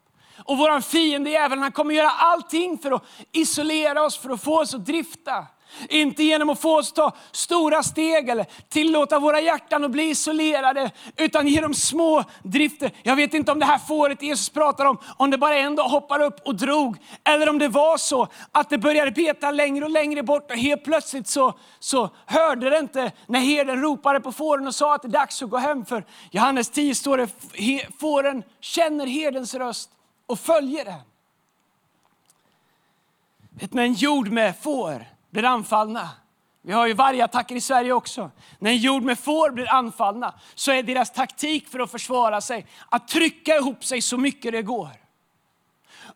Och 0.45 0.57
vår 0.57 0.81
fiende 0.81 1.29
djävulen 1.29 1.63
han 1.63 1.71
kommer 1.71 1.93
göra 1.93 2.09
allting 2.09 2.77
för 2.77 2.91
att 2.91 3.03
isolera 3.31 4.03
oss, 4.03 4.17
för 4.17 4.29
att 4.29 4.43
få 4.43 4.61
oss 4.61 4.73
att 4.73 4.85
drifta. 4.85 5.45
Inte 5.89 6.23
genom 6.23 6.49
att 6.49 6.61
få 6.61 6.77
oss 6.77 6.89
att 6.89 6.95
ta 6.95 7.11
stora 7.31 7.83
steg 7.83 8.29
eller 8.29 8.45
tillåta 8.69 9.19
våra 9.19 9.41
hjärtan 9.41 9.83
att 9.83 9.91
bli 9.91 10.09
isolerade, 10.09 10.91
utan 11.17 11.47
genom 11.47 11.73
små 11.73 12.23
drifter. 12.43 12.91
Jag 13.03 13.15
vet 13.15 13.33
inte 13.33 13.51
om 13.51 13.59
det 13.59 13.65
här 13.65 13.77
fåret 13.77 14.21
Jesus 14.21 14.49
pratar 14.49 14.85
om, 14.85 14.97
om 15.17 15.29
det 15.31 15.37
bara 15.37 15.55
en 15.55 15.75
dag 15.75 15.83
hoppar 15.83 16.19
upp 16.19 16.39
och 16.45 16.55
drog, 16.55 16.97
eller 17.23 17.49
om 17.49 17.57
det 17.57 17.67
var 17.67 17.97
så 17.97 18.27
att 18.51 18.69
det 18.69 18.77
började 18.77 19.11
beta 19.11 19.51
längre 19.51 19.85
och 19.85 19.91
längre 19.91 20.23
bort 20.23 20.51
och 20.51 20.57
helt 20.57 20.83
plötsligt 20.83 21.27
så, 21.27 21.53
så 21.79 22.09
hörde 22.25 22.69
det 22.69 22.77
inte 22.77 23.11
när 23.27 23.39
herden 23.39 23.81
ropade 23.81 24.19
på 24.19 24.31
fåren 24.31 24.67
och 24.67 24.75
sa 24.75 24.95
att 24.95 25.01
det 25.01 25.07
är 25.07 25.09
dags 25.09 25.43
att 25.43 25.49
gå 25.49 25.57
hem. 25.57 25.85
För 25.85 26.05
Johannes 26.31 26.69
10 26.69 26.95
står 26.95 27.17
det, 27.17 27.27
fåren 27.99 28.43
känner 28.59 29.07
herdens 29.07 29.55
röst 29.55 29.89
och 30.25 30.39
följer 30.39 30.85
den. 30.85 30.99
Vet, 33.49 33.73
med 33.73 33.85
en 33.85 33.93
jord 33.93 34.27
med 34.31 34.55
får 34.57 35.05
blir 35.31 35.43
anfallna. 35.43 36.09
Vi 36.63 36.73
har 36.73 36.87
ju 36.87 36.93
vargattacker 36.93 37.55
i 37.55 37.61
Sverige 37.61 37.93
också. 37.93 38.31
När 38.59 38.71
en 38.71 38.77
jord 38.77 39.03
med 39.03 39.19
får 39.19 39.51
blir 39.51 39.73
anfallna 39.73 40.33
så 40.55 40.71
är 40.71 40.83
deras 40.83 41.11
taktik 41.11 41.67
för 41.67 41.79
att 41.79 41.91
försvara 41.91 42.41
sig 42.41 42.65
att 42.89 43.07
trycka 43.07 43.55
ihop 43.55 43.85
sig 43.85 44.01
så 44.01 44.17
mycket 44.17 44.51
det 44.51 44.61
går. 44.61 44.89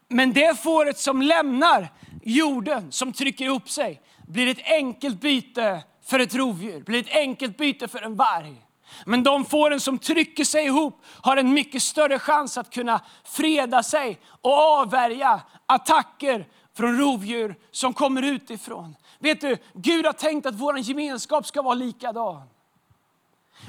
Men 0.07 0.33
det 0.33 0.59
fåret 0.59 0.97
som 0.97 1.21
lämnar 1.21 1.89
jorden, 2.23 2.91
som 2.91 3.13
trycker 3.13 3.45
ihop 3.45 3.69
sig, 3.69 4.01
blir 4.27 4.47
ett 4.47 4.65
enkelt 4.65 5.21
byte 5.21 5.83
för 6.05 6.19
ett 6.19 6.35
rovdjur, 6.35 6.83
blir 6.83 6.99
ett 6.99 7.15
enkelt 7.15 7.57
byte 7.57 7.87
för 7.87 8.01
en 8.01 8.15
varg. 8.15 8.61
Men 9.05 9.23
de 9.23 9.45
fåren 9.45 9.79
som 9.79 9.99
trycker 9.99 10.43
sig 10.43 10.65
ihop 10.65 11.03
har 11.21 11.37
en 11.37 11.53
mycket 11.53 11.81
större 11.81 12.19
chans 12.19 12.57
att 12.57 12.69
kunna 12.69 13.01
freda 13.23 13.83
sig 13.83 14.19
och 14.41 14.53
avvärja 14.53 15.41
attacker 15.65 16.47
från 16.77 16.99
rovdjur 16.99 17.55
som 17.71 17.93
kommer 17.93 18.21
utifrån. 18.21 18.95
Vet 19.19 19.41
du, 19.41 19.57
Gud 19.73 20.05
har 20.05 20.13
tänkt 20.13 20.45
att 20.45 20.55
vår 20.55 20.77
gemenskap 20.79 21.47
ska 21.47 21.61
vara 21.61 21.73
likadan. 21.73 22.41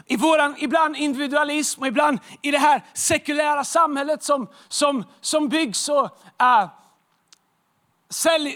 I 0.07 0.17
våran 0.17 0.55
ibland 0.59 0.97
individualism 0.97 1.81
och 1.81 1.87
ibland 1.87 2.19
i 2.43 2.51
det 2.51 2.59
här 2.59 2.85
sekulära 2.95 3.65
samhället 3.65 4.23
som, 4.23 4.49
som, 4.69 5.05
som 5.21 5.49
byggs 5.49 5.79
så, 5.79 6.05
uh, 6.05 6.11
äh, 6.41 6.69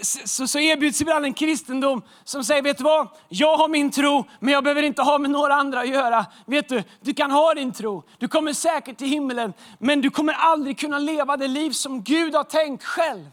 så, 0.03 0.47
så 0.47 0.59
erbjuds 0.59 1.01
ibland 1.01 1.25
en 1.25 1.35
kristendom 1.35 2.03
som 2.25 2.45
säger, 2.45 2.63
vet 2.63 2.79
du 2.79 2.85
vad? 2.85 3.09
Jag 3.29 3.57
har 3.57 3.69
min 3.69 3.91
tro, 3.91 4.25
men 4.41 4.55
jag 4.55 4.65
behöver 4.65 4.83
inte 4.83 5.03
ha 5.03 5.19
med 5.19 5.31
några 5.31 5.55
andra 5.55 5.81
att 5.81 5.89
göra. 5.89 6.27
Vet 6.47 6.69
du, 6.69 6.83
du 7.01 7.15
kan 7.15 7.31
ha 7.31 7.55
din 7.55 7.73
tro, 7.73 8.03
du 8.19 8.29
kommer 8.29 8.53
säkert 8.53 8.99
till 8.99 9.09
himlen, 9.09 9.53
men 9.79 10.01
du 10.01 10.11
kommer 10.11 10.33
aldrig 10.33 10.79
kunna 10.79 10.99
leva 10.99 11.37
det 11.37 11.49
liv 11.49 11.71
som 11.71 12.03
Gud 12.03 12.35
har 12.35 12.45
tänkt 12.45 12.85
själv. 12.85 13.27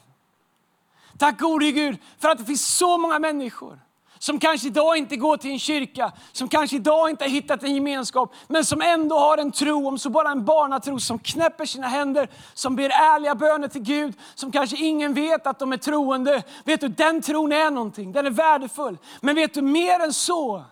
Tack 1.17 1.39
gode 1.39 1.71
Gud 1.71 1.97
för 2.19 2.29
att 2.29 2.37
det 2.37 2.45
finns 2.45 2.77
så 2.77 2.97
många 2.97 3.19
människor 3.19 3.79
som 4.19 4.39
kanske 4.39 4.67
idag 4.67 4.97
inte 4.97 5.15
går 5.15 5.37
till 5.37 5.51
en 5.51 5.59
kyrka, 5.59 6.11
som 6.31 6.47
kanske 6.49 6.75
idag 6.75 7.09
inte 7.09 7.23
har 7.23 7.29
hittat 7.29 7.63
en 7.63 7.75
gemenskap, 7.75 8.33
men 8.47 8.65
som 8.65 8.81
ändå 8.81 9.19
har 9.19 9.37
en 9.37 9.51
tro, 9.51 9.87
om 9.87 9.99
så 9.99 10.09
bara 10.09 10.31
en 10.31 10.45
barnatro, 10.45 10.99
som 10.99 11.19
knäpper 11.19 11.65
sina 11.65 11.87
händer, 11.87 12.29
som 12.53 12.75
ber 12.75 12.89
ärliga 12.89 13.35
böner 13.35 13.67
till 13.67 13.81
Gud, 13.81 14.13
som 14.35 14.51
kanske 14.51 14.77
ingen 14.77 15.13
vet 15.13 15.47
att 15.47 15.59
de 15.59 15.73
är 15.73 15.77
troende. 15.77 16.43
Vet 16.65 16.81
du, 16.81 16.87
den 16.87 17.21
tron 17.21 17.51
är 17.51 17.71
någonting, 17.71 18.11
den 18.11 18.25
är 18.25 18.31
värdefull. 18.31 18.97
Men 19.21 19.35
vet 19.35 19.53
du, 19.53 19.61
mer 19.61 19.99
än 19.99 20.13
så 20.13 20.63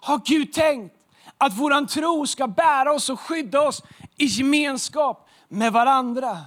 har 0.00 0.20
Gud 0.24 0.52
tänkt 0.52 0.94
Att 1.38 1.58
vår 1.58 1.86
tro 1.86 2.26
ska 2.26 2.46
bära 2.46 2.92
oss 2.92 3.10
och 3.10 3.20
skydda 3.20 3.60
oss 3.60 3.82
i 4.16 4.24
gemenskap 4.24 5.28
med 5.48 5.72
varandra. 5.72 6.38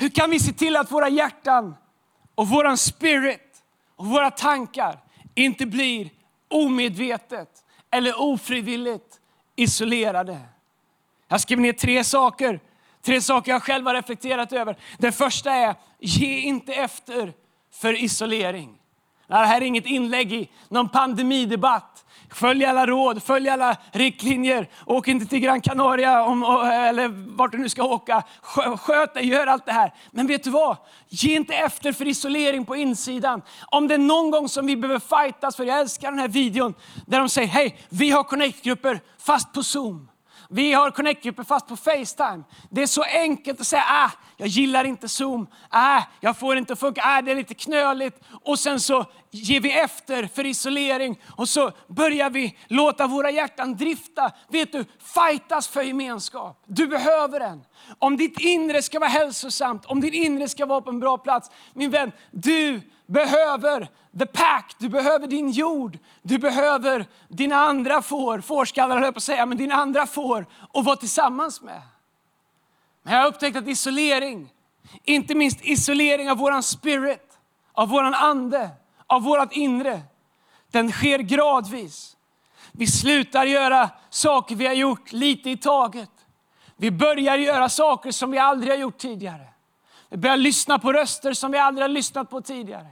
Hur 0.00 0.08
kan 0.08 0.30
vi 0.30 0.40
se 0.40 0.52
till 0.52 0.76
att 0.76 0.92
våra 0.92 1.08
hjärtan 1.08 1.76
och 2.34 2.48
våran 2.48 2.78
spirit 2.78 3.62
och 3.96 4.06
våra 4.06 4.30
tankar 4.30 4.98
inte 5.34 5.66
blir 5.66 6.10
omedvetet 6.48 7.48
eller 7.90 8.20
ofrivilligt 8.20 9.20
isolerade? 9.56 10.38
Jag 11.28 11.40
skrev 11.40 11.60
ner 11.60 11.72
tre 11.72 12.04
saker, 12.04 12.60
tre 13.02 13.20
saker 13.20 13.52
jag 13.52 13.62
själv 13.62 13.86
har 13.86 13.94
reflekterat 13.94 14.52
över. 14.52 14.76
Den 14.98 15.12
första 15.12 15.52
är, 15.52 15.74
ge 15.98 16.40
inte 16.40 16.72
efter 16.74 17.32
för 17.72 18.02
isolering. 18.04 18.78
Det 19.26 19.34
här 19.34 19.60
är 19.60 19.64
inget 19.64 19.86
inlägg 19.86 20.32
i 20.32 20.50
någon 20.68 20.88
pandemidebatt. 20.88 22.04
Följ 22.32 22.64
alla 22.64 22.86
råd, 22.86 23.22
följ 23.22 23.48
alla 23.48 23.76
riktlinjer. 23.92 24.68
Åk 24.86 25.08
inte 25.08 25.26
till 25.26 25.40
Gran 25.40 25.60
Canaria 25.60 26.24
om, 26.24 26.42
eller 26.72 27.36
vart 27.36 27.52
du 27.52 27.58
nu 27.58 27.68
ska 27.68 27.82
åka. 27.82 28.22
Sköt 28.78 29.14
dig, 29.14 29.26
gör 29.26 29.46
allt 29.46 29.66
det 29.66 29.72
här. 29.72 29.94
Men 30.10 30.26
vet 30.26 30.44
du 30.44 30.50
vad? 30.50 30.76
Ge 31.08 31.36
inte 31.36 31.54
efter 31.54 31.92
för 31.92 32.08
isolering 32.08 32.64
på 32.64 32.76
insidan. 32.76 33.42
Om 33.66 33.88
det 33.88 33.94
är 33.94 33.98
någon 33.98 34.30
gång 34.30 34.48
som 34.48 34.66
vi 34.66 34.76
behöver 34.76 35.00
fightas, 35.00 35.56
för 35.56 35.64
jag 35.64 35.80
älskar 35.80 36.10
den 36.10 36.20
här 36.20 36.28
videon 36.28 36.74
där 37.06 37.18
de 37.18 37.28
säger, 37.28 37.48
hej, 37.48 37.78
vi 37.88 38.10
har 38.10 38.24
connect-grupper 38.24 39.00
fast 39.18 39.52
på 39.52 39.62
Zoom. 39.62 40.08
Vi 40.50 40.72
har 40.72 40.90
connect-grupper 40.90 41.44
fast 41.44 41.66
på 41.66 41.76
Facetime. 41.76 42.44
Det 42.70 42.82
är 42.82 42.86
så 42.86 43.02
enkelt 43.02 43.60
att 43.60 43.66
säga, 43.66 43.84
ah, 43.88 44.10
jag 44.36 44.48
gillar 44.48 44.84
inte 44.84 45.08
Zoom, 45.08 45.46
ah, 45.68 46.02
jag 46.20 46.38
får 46.38 46.56
inte 46.56 46.76
funka, 46.76 47.02
ah, 47.04 47.22
det 47.22 47.30
är 47.30 47.36
lite 47.36 47.54
knöligt. 47.54 48.20
Och 48.44 48.58
sen 48.58 48.80
så 48.80 49.04
ger 49.30 49.60
vi 49.60 49.72
efter 49.72 50.26
för 50.26 50.46
isolering 50.46 51.20
och 51.36 51.48
så 51.48 51.72
börjar 51.88 52.30
vi 52.30 52.58
låta 52.66 53.06
våra 53.06 53.30
hjärtan 53.30 53.76
drifta. 53.76 54.30
Vet 54.48 54.72
du, 54.72 54.84
fightas 55.14 55.68
för 55.68 55.82
gemenskap. 55.82 56.62
Du 56.66 56.86
behöver 56.86 57.40
den. 57.40 57.62
Om 57.98 58.16
ditt 58.16 58.40
inre 58.40 58.82
ska 58.82 58.98
vara 58.98 59.10
hälsosamt, 59.10 59.86
om 59.86 60.00
ditt 60.00 60.14
inre 60.14 60.48
ska 60.48 60.66
vara 60.66 60.80
på 60.80 60.90
en 60.90 61.00
bra 61.00 61.18
plats. 61.18 61.50
Min 61.74 61.90
vän, 61.90 62.12
du 62.30 62.80
behöver 63.08 63.88
the 64.18 64.26
pack, 64.26 64.74
du 64.78 64.88
behöver 64.88 65.26
din 65.26 65.50
jord, 65.50 65.98
du 66.22 66.38
behöver 66.38 67.06
dina 67.28 67.56
andra 67.56 68.02
får, 68.02 68.40
fårskallar 68.40 68.94
höll 68.94 69.04
jag 69.04 69.14
på 69.14 69.18
att 69.18 69.22
säga, 69.22 69.46
men 69.46 69.58
dina 69.58 69.74
andra 69.74 70.06
får 70.06 70.46
att 70.74 70.84
vara 70.84 70.96
tillsammans 70.96 71.62
med. 71.62 71.82
Men 73.02 73.14
jag 73.14 73.20
har 73.20 73.28
upptäckt 73.28 73.56
att 73.56 73.68
isolering, 73.68 74.52
inte 75.04 75.34
minst 75.34 75.58
isolering 75.62 76.30
av 76.30 76.36
våran 76.36 76.62
spirit, 76.62 77.38
av 77.72 77.88
våran 77.88 78.14
ande, 78.14 78.70
av 79.06 79.22
vårat 79.22 79.52
inre, 79.52 80.02
den 80.70 80.92
sker 80.92 81.18
gradvis. 81.18 82.16
Vi 82.72 82.86
slutar 82.86 83.44
göra 83.44 83.90
saker 84.10 84.54
vi 84.54 84.66
har 84.66 84.74
gjort 84.74 85.12
lite 85.12 85.50
i 85.50 85.56
taget. 85.56 86.10
Vi 86.76 86.90
börjar 86.90 87.36
göra 87.36 87.68
saker 87.68 88.10
som 88.10 88.30
vi 88.30 88.38
aldrig 88.38 88.72
har 88.72 88.78
gjort 88.78 88.98
tidigare. 88.98 89.48
Vi 90.08 90.16
börjar 90.16 90.36
lyssna 90.36 90.78
på 90.78 90.92
röster 90.92 91.32
som 91.32 91.52
vi 91.52 91.58
aldrig 91.58 91.84
har 91.84 91.88
lyssnat 91.88 92.30
på 92.30 92.40
tidigare. 92.40 92.86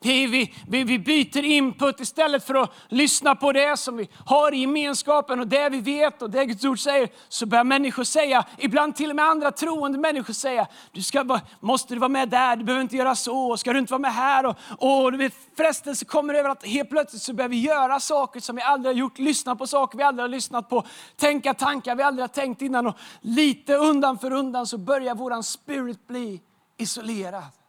Vi, 0.00 0.26
vi, 0.26 0.54
vi, 0.68 0.84
vi 0.84 0.98
byter 0.98 1.44
input 1.44 2.00
istället 2.00 2.46
för 2.46 2.54
att 2.54 2.72
lyssna 2.88 3.34
på 3.34 3.52
det 3.52 3.76
som 3.78 3.96
vi 3.96 4.08
har 4.24 4.54
i 4.54 4.58
gemenskapen 4.58 5.40
och 5.40 5.46
det 5.46 5.68
vi 5.68 5.80
vet 5.80 6.22
och 6.22 6.30
det 6.30 6.44
Guds 6.44 6.64
ord 6.64 6.78
säger. 6.78 7.08
Så 7.28 7.46
börjar 7.46 7.64
människor 7.64 8.04
säga, 8.04 8.44
ibland 8.58 8.96
till 8.96 9.10
och 9.10 9.16
med 9.16 9.24
andra 9.24 9.50
troende 9.50 9.98
människor 9.98 10.32
säga, 10.32 10.66
du 10.92 11.02
ska, 11.02 11.40
måste 11.60 11.94
du 11.94 12.00
vara 12.00 12.08
med 12.08 12.28
där, 12.28 12.56
du 12.56 12.64
behöver 12.64 12.82
inte 12.82 12.96
göra 12.96 13.14
så, 13.14 13.56
ska 13.56 13.72
du 13.72 13.78
inte 13.78 13.92
vara 13.92 14.00
med 14.00 14.14
här? 14.14 14.46
Och, 14.46 14.56
och 14.78 15.12
du 15.12 15.18
vet, 15.18 15.34
frestelse 15.56 16.04
kommer 16.04 16.34
över 16.34 16.50
att 16.50 16.66
helt 16.66 16.90
plötsligt 16.90 17.22
så 17.22 17.32
börjar 17.32 17.48
vi 17.48 17.60
göra 17.60 18.00
saker 18.00 18.40
som 18.40 18.56
vi 18.56 18.62
aldrig 18.62 18.94
har 18.94 18.98
gjort, 18.98 19.18
lyssna 19.18 19.56
på 19.56 19.66
saker 19.66 19.98
vi 19.98 20.04
aldrig 20.04 20.22
har 20.22 20.28
lyssnat 20.28 20.68
på, 20.68 20.84
tänka 21.16 21.54
tankar 21.54 21.96
vi 21.96 22.02
aldrig 22.02 22.22
har 22.22 22.28
tänkt 22.28 22.62
innan. 22.62 22.86
Och 22.86 22.96
lite 23.20 23.74
undan 23.74 24.18
för 24.18 24.32
undan 24.32 24.66
så 24.66 24.78
börjar 24.78 25.14
våran 25.14 25.42
spirit 25.42 26.06
bli 26.06 26.40
isolerad. 26.76 27.65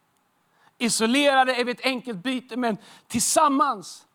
Isolerade 0.78 1.54
är 1.54 1.64
vi 1.64 1.72
ett 1.72 1.84
enkelt 1.84 2.22
byte, 2.22 2.56
men 2.56 2.76
tillsammans 3.06 4.06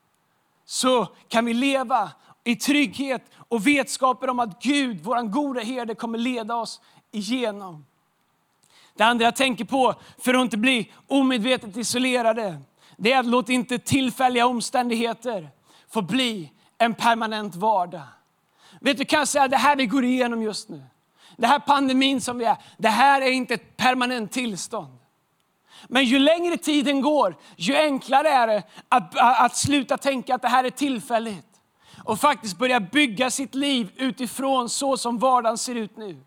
så 0.66 1.08
kan 1.28 1.46
vi 1.46 1.54
leva 1.54 2.12
i 2.44 2.56
trygghet 2.56 3.32
och 3.48 3.68
vetskapen 3.68 4.30
om 4.30 4.40
att 4.40 4.64
Gud, 4.64 5.00
vår 5.04 5.22
gode 5.22 5.64
herde, 5.64 5.96
kommer 5.96 6.18
leda 6.18 6.56
oss 6.56 6.82
igenom. 7.12 7.86
Det 8.96 9.04
andra 9.04 9.26
jag 9.26 9.36
tänker 9.36 9.66
på 9.66 9.96
för 10.18 10.34
att 10.34 10.42
inte 10.42 10.58
bli 10.58 10.92
omedvetet 11.08 11.78
isolerade, 11.78 12.62
det 12.98 13.12
är 13.12 13.20
att 13.20 13.26
låt 13.26 13.50
inte 13.50 13.80
tillfälliga 13.80 14.48
omständigheter 14.48 15.50
få 15.90 16.02
bli 16.02 16.52
en 16.78 16.94
permanent 16.94 17.56
vardag. 17.56 18.02
Vet 18.82 18.98
du, 18.98 19.06
kan 19.06 19.20
jag 19.20 19.28
säga 19.28 19.48
det 19.48 19.58
här 19.58 19.76
vi 19.76 19.86
går 19.86 20.04
igenom 20.04 20.42
just 20.42 20.70
nu, 20.70 20.84
det 21.38 21.48
här 21.48 21.60
pandemin 21.60 22.22
som 22.22 22.38
vi 22.38 22.46
är, 22.46 22.58
det 22.78 22.90
här 22.90 23.22
är 23.22 23.32
inte 23.32 23.54
ett 23.54 23.78
permanent 23.78 24.32
tillstånd. 24.32 25.03
Men 25.90 26.06
ju 26.06 26.20
längre 26.20 26.58
tiden 26.58 27.02
går, 27.02 27.36
ju 27.58 27.76
enklare 27.76 28.30
är 28.30 28.48
det 28.48 28.64
att, 28.90 29.18
att 29.18 29.58
sluta 29.58 29.98
tänka 29.98 30.36
att 30.36 30.42
det 30.42 30.48
här 30.48 30.64
är 30.64 30.70
tillfälligt. 30.70 31.46
Och 32.04 32.20
faktiskt 32.20 32.58
börja 32.58 32.80
bygga 32.80 33.30
sitt 33.30 33.56
liv 33.56 33.92
utifrån 33.96 34.70
så 34.70 34.98
som 34.98 35.18
vardagen 35.18 35.58
ser 35.58 35.76
ut 35.76 35.98
nu. 35.98 36.24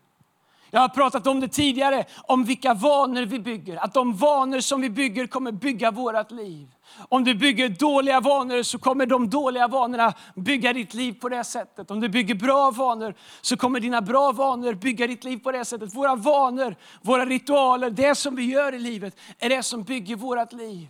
Jag 0.71 0.79
har 0.79 0.89
pratat 0.89 1.27
om 1.27 1.39
det 1.39 1.47
tidigare, 1.47 2.05
om 2.23 2.43
vilka 2.43 2.73
vanor 2.73 3.25
vi 3.25 3.39
bygger. 3.39 3.77
Att 3.77 3.93
de 3.93 4.17
vanor 4.17 4.59
som 4.59 4.81
vi 4.81 4.89
bygger 4.89 5.27
kommer 5.27 5.51
bygga 5.51 5.91
vårt 5.91 6.31
liv. 6.31 6.67
Om 7.09 7.23
du 7.23 7.35
bygger 7.35 7.69
dåliga 7.69 8.19
vanor 8.19 8.63
så 8.63 8.79
kommer 8.79 9.05
de 9.05 9.29
dåliga 9.29 9.67
vanorna 9.67 10.13
bygga 10.35 10.73
ditt 10.73 10.93
liv 10.93 11.13
på 11.13 11.29
det 11.29 11.43
sättet. 11.43 11.91
Om 11.91 11.99
du 11.99 12.09
bygger 12.09 12.35
bra 12.35 12.71
vanor 12.71 13.13
så 13.41 13.57
kommer 13.57 13.79
dina 13.79 14.01
bra 14.01 14.31
vanor 14.31 14.73
bygga 14.73 15.07
ditt 15.07 15.23
liv 15.23 15.37
på 15.37 15.51
det 15.51 15.65
sättet. 15.65 15.95
Våra 15.95 16.15
vanor, 16.15 16.75
våra 17.01 17.25
ritualer, 17.25 17.89
det 17.89 18.15
som 18.15 18.35
vi 18.35 18.43
gör 18.43 18.73
i 18.73 18.79
livet 18.79 19.19
är 19.39 19.49
det 19.49 19.63
som 19.63 19.83
bygger 19.83 20.15
vårt 20.15 20.53
liv. 20.53 20.87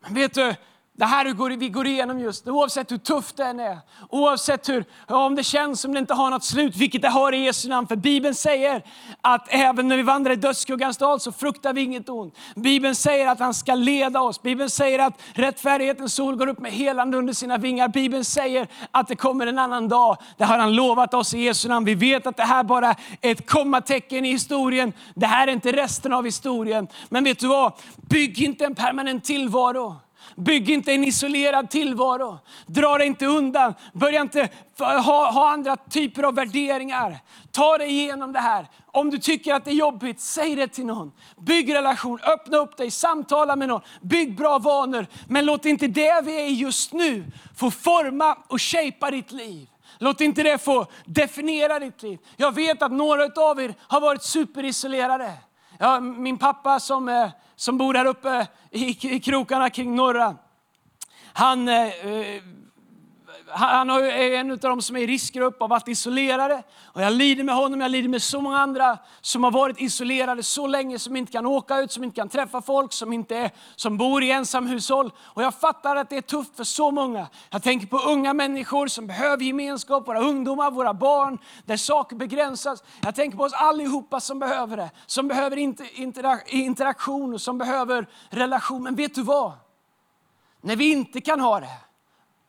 Men 0.00 0.14
vet 0.14 0.34
du, 0.34 0.54
det 0.94 1.04
här 1.04 1.56
vi 1.56 1.68
går 1.68 1.86
igenom 1.86 2.20
just 2.20 2.46
nu, 2.46 2.52
oavsett 2.52 2.92
hur 2.92 2.98
tufft 2.98 3.36
det 3.36 3.44
än 3.44 3.60
är, 3.60 3.78
oavsett 4.10 4.68
hur, 4.68 4.84
om 5.06 5.34
det 5.34 5.44
känns 5.44 5.80
som 5.80 5.92
det 5.92 5.98
inte 5.98 6.14
har 6.14 6.30
något 6.30 6.44
slut, 6.44 6.76
vilket 6.76 7.02
det 7.02 7.08
har 7.08 7.32
i 7.32 7.44
Jesu 7.44 7.68
namn. 7.68 7.86
För 7.86 7.96
Bibeln 7.96 8.34
säger 8.34 8.82
att 9.20 9.46
även 9.48 9.88
när 9.88 9.96
vi 9.96 10.02
vandrar 10.02 10.32
i 10.32 10.36
dödsskuggans 10.36 10.96
dal 10.96 11.20
så 11.20 11.32
fruktar 11.32 11.72
vi 11.72 11.80
inget 11.80 12.08
ont. 12.08 12.38
Bibeln 12.54 12.94
säger 12.94 13.28
att 13.28 13.38
han 13.38 13.54
ska 13.54 13.74
leda 13.74 14.20
oss. 14.20 14.42
Bibeln 14.42 14.70
säger 14.70 14.98
att 14.98 15.20
rättfärdighetens 15.32 16.14
sol 16.14 16.36
går 16.36 16.46
upp 16.46 16.60
med 16.60 16.72
helande 16.72 17.16
under 17.16 17.32
sina 17.32 17.58
vingar. 17.58 17.88
Bibeln 17.88 18.24
säger 18.24 18.68
att 18.90 19.08
det 19.08 19.16
kommer 19.16 19.46
en 19.46 19.58
annan 19.58 19.88
dag. 19.88 20.16
Det 20.36 20.44
har 20.44 20.58
han 20.58 20.74
lovat 20.74 21.14
oss 21.14 21.34
i 21.34 21.38
Jesu 21.38 21.68
namn. 21.68 21.86
Vi 21.86 21.94
vet 21.94 22.26
att 22.26 22.36
det 22.36 22.42
här 22.42 22.62
bara 22.62 22.88
är 23.20 23.32
ett 23.32 23.50
kommatecken 23.50 24.24
i 24.24 24.30
historien. 24.32 24.92
Det 25.14 25.26
här 25.26 25.48
är 25.48 25.52
inte 25.52 25.72
resten 25.72 26.12
av 26.12 26.24
historien. 26.24 26.88
Men 27.08 27.24
vet 27.24 27.38
du 27.38 27.48
vad? 27.48 27.72
Bygg 27.96 28.42
inte 28.42 28.64
en 28.64 28.74
permanent 28.74 29.24
tillvaro. 29.24 29.96
Bygg 30.36 30.70
inte 30.70 30.92
en 30.92 31.04
isolerad 31.04 31.70
tillvaro. 31.70 32.38
Dra 32.66 32.98
dig 32.98 33.06
inte 33.06 33.26
undan. 33.26 33.74
Börja 33.92 34.20
inte 34.20 34.48
ha, 34.78 35.30
ha 35.30 35.52
andra 35.52 35.76
typer 35.76 36.22
av 36.22 36.34
värderingar. 36.34 37.18
Ta 37.50 37.78
dig 37.78 37.90
igenom 37.90 38.32
det 38.32 38.40
här. 38.40 38.66
Om 38.86 39.10
du 39.10 39.18
tycker 39.18 39.54
att 39.54 39.64
det 39.64 39.70
är 39.70 39.74
jobbigt, 39.74 40.20
säg 40.20 40.56
det 40.56 40.68
till 40.68 40.86
någon. 40.86 41.12
Bygg 41.36 41.74
relation, 41.74 42.18
öppna 42.22 42.56
upp 42.56 42.76
dig, 42.76 42.90
samtala 42.90 43.56
med 43.56 43.68
någon. 43.68 43.82
Bygg 44.00 44.36
bra 44.36 44.58
vanor. 44.58 45.06
Men 45.28 45.46
låt 45.46 45.64
inte 45.64 45.86
det 45.86 46.22
vi 46.24 46.40
är 46.40 46.48
just 46.48 46.92
nu 46.92 47.24
få 47.56 47.70
forma 47.70 48.38
och 48.48 48.62
shapea 48.62 49.10
ditt 49.10 49.32
liv. 49.32 49.68
Låt 49.98 50.20
inte 50.20 50.42
det 50.42 50.58
få 50.58 50.86
definiera 51.04 51.78
ditt 51.78 52.02
liv. 52.02 52.18
Jag 52.36 52.54
vet 52.54 52.82
att 52.82 52.92
några 52.92 53.42
av 53.42 53.60
er 53.60 53.74
har 53.78 54.00
varit 54.00 54.22
superisolerade. 54.22 55.32
Ja, 55.82 56.00
min 56.00 56.38
pappa 56.38 56.80
som, 56.80 57.08
eh, 57.08 57.30
som 57.56 57.78
bor 57.78 57.94
här 57.94 58.04
uppe 58.04 58.46
i, 58.70 59.14
i 59.16 59.20
krokarna 59.20 59.70
kring 59.70 59.94
norra, 59.94 60.36
han 61.32 61.68
eh, 61.68 62.06
eh 62.06 62.42
han 63.54 63.90
är 63.90 64.34
en 64.34 64.50
av 64.50 64.58
de 64.58 64.82
som 64.82 64.96
är 64.96 65.00
i 65.00 65.06
riskgrupp 65.06 65.54
och 65.54 65.60
har 65.60 65.68
varit 65.68 65.88
isolerade. 65.88 66.62
Och 66.84 67.02
jag 67.02 67.12
lider 67.12 67.44
med 67.44 67.54
honom, 67.54 67.80
jag 67.80 67.90
lider 67.90 68.08
med 68.08 68.22
så 68.22 68.40
många 68.40 68.58
andra 68.58 68.98
som 69.20 69.44
har 69.44 69.50
varit 69.50 69.80
isolerade 69.80 70.42
så 70.42 70.66
länge, 70.66 70.98
som 70.98 71.16
inte 71.16 71.32
kan 71.32 71.46
åka 71.46 71.78
ut, 71.78 71.92
som 71.92 72.04
inte 72.04 72.16
kan 72.16 72.28
träffa 72.28 72.62
folk, 72.62 72.92
som, 72.92 73.12
inte 73.12 73.36
är, 73.36 73.50
som 73.76 73.98
bor 73.98 74.22
i 74.22 74.30
ensamhushåll. 74.30 75.12
Och 75.20 75.42
jag 75.42 75.54
fattar 75.54 75.96
att 75.96 76.10
det 76.10 76.16
är 76.16 76.20
tufft 76.20 76.56
för 76.56 76.64
så 76.64 76.90
många. 76.90 77.26
Jag 77.50 77.62
tänker 77.62 77.86
på 77.86 77.98
unga 77.98 78.32
människor 78.32 78.86
som 78.86 79.06
behöver 79.06 79.44
gemenskap, 79.44 80.08
våra 80.08 80.20
ungdomar, 80.20 80.70
våra 80.70 80.94
barn, 80.94 81.38
där 81.64 81.76
saker 81.76 82.16
begränsas. 82.16 82.82
Jag 83.00 83.14
tänker 83.14 83.38
på 83.38 83.44
oss 83.44 83.52
allihopa 83.52 84.20
som 84.20 84.38
behöver 84.38 84.76
det, 84.76 84.90
som 85.06 85.28
behöver 85.28 85.56
interaktion 86.54 87.34
och 87.34 87.40
som 87.40 87.58
behöver 87.58 88.06
relation. 88.30 88.82
Men 88.82 88.94
vet 88.94 89.14
du 89.14 89.22
vad? 89.22 89.52
När 90.60 90.76
vi 90.76 90.92
inte 90.92 91.20
kan 91.20 91.40
ha 91.40 91.60
det, 91.60 91.78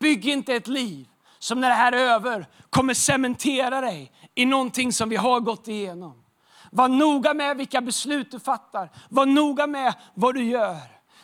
Bygg 0.03 0.25
inte 0.25 0.53
ett 0.55 0.67
liv 0.67 1.07
som 1.39 1.61
när 1.61 1.69
det 1.69 1.75
här 1.75 1.91
är 1.91 1.97
över 1.97 2.47
kommer 2.69 2.93
cementera 2.93 3.81
dig 3.81 4.11
i 4.35 4.45
någonting 4.45 4.93
som 4.93 5.09
vi 5.09 5.15
har 5.15 5.39
gått 5.39 5.67
igenom. 5.67 6.23
Var 6.71 6.87
noga 6.87 7.33
med 7.33 7.57
vilka 7.57 7.81
beslut 7.81 8.31
du 8.31 8.39
fattar. 8.39 8.89
Var 9.09 9.25
noga 9.25 9.67
med 9.67 9.93
vad 10.13 10.35
du 10.35 10.43
gör. 10.43 10.77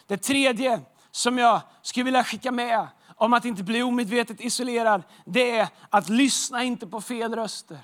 Det 0.08 0.18
tredje 0.18 0.82
som 1.12 1.38
jag 1.38 1.62
skulle 1.82 2.04
vilja 2.04 2.24
skicka 2.24 2.52
med 2.52 2.88
om 3.16 3.34
att 3.34 3.46
inte 3.46 3.64
bli 3.64 3.84
omedvetet 3.84 4.42
isolerad, 4.42 5.04
det 5.26 5.58
är 5.58 5.68
att 5.90 6.10
lyssna 6.10 6.64
inte 6.64 6.88
på 6.88 7.02
fel 7.02 7.36
röster. 7.36 7.78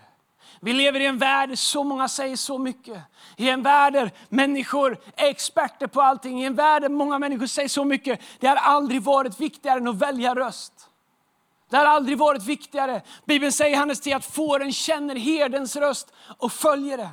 Vi 0.62 0.74
lever 0.74 1.00
i 1.00 1.06
en 1.06 1.18
värld 1.18 1.50
där 1.50 1.56
så 1.56 1.84
många 1.84 2.08
säger 2.08 2.36
så 2.36 2.58
mycket. 2.58 3.04
I 3.38 3.50
en 3.50 3.64
värld 3.64 3.94
där 3.94 4.12
människor 4.30 4.98
är 5.16 5.30
experter 5.30 5.88
på 5.88 6.02
allting. 6.02 6.42
I 6.42 6.46
en 6.46 6.56
värld 6.56 6.82
där 6.82 6.90
många 6.90 7.20
människor 7.20 7.48
säger 7.48 7.70
så 7.70 7.86
mycket. 7.86 8.22
Det 8.40 8.48
har 8.48 8.56
aldrig 8.56 9.02
varit 9.02 9.40
viktigare 9.40 9.80
än 9.80 9.88
att 9.88 9.96
välja 9.96 10.36
röst. 10.36 10.74
Det 11.76 11.80
har 11.80 11.86
aldrig 11.86 12.18
varit 12.18 12.44
viktigare. 12.44 13.02
Bibeln 13.26 13.52
säger 13.52 13.72
i 13.72 13.76
Hannes 13.76 14.02
10 14.02 14.16
att 14.16 14.26
fåren 14.26 14.74
känner 14.74 15.16
herdens 15.16 15.76
röst 15.76 16.14
och 16.38 16.52
följer 16.52 16.98
den. 16.98 17.10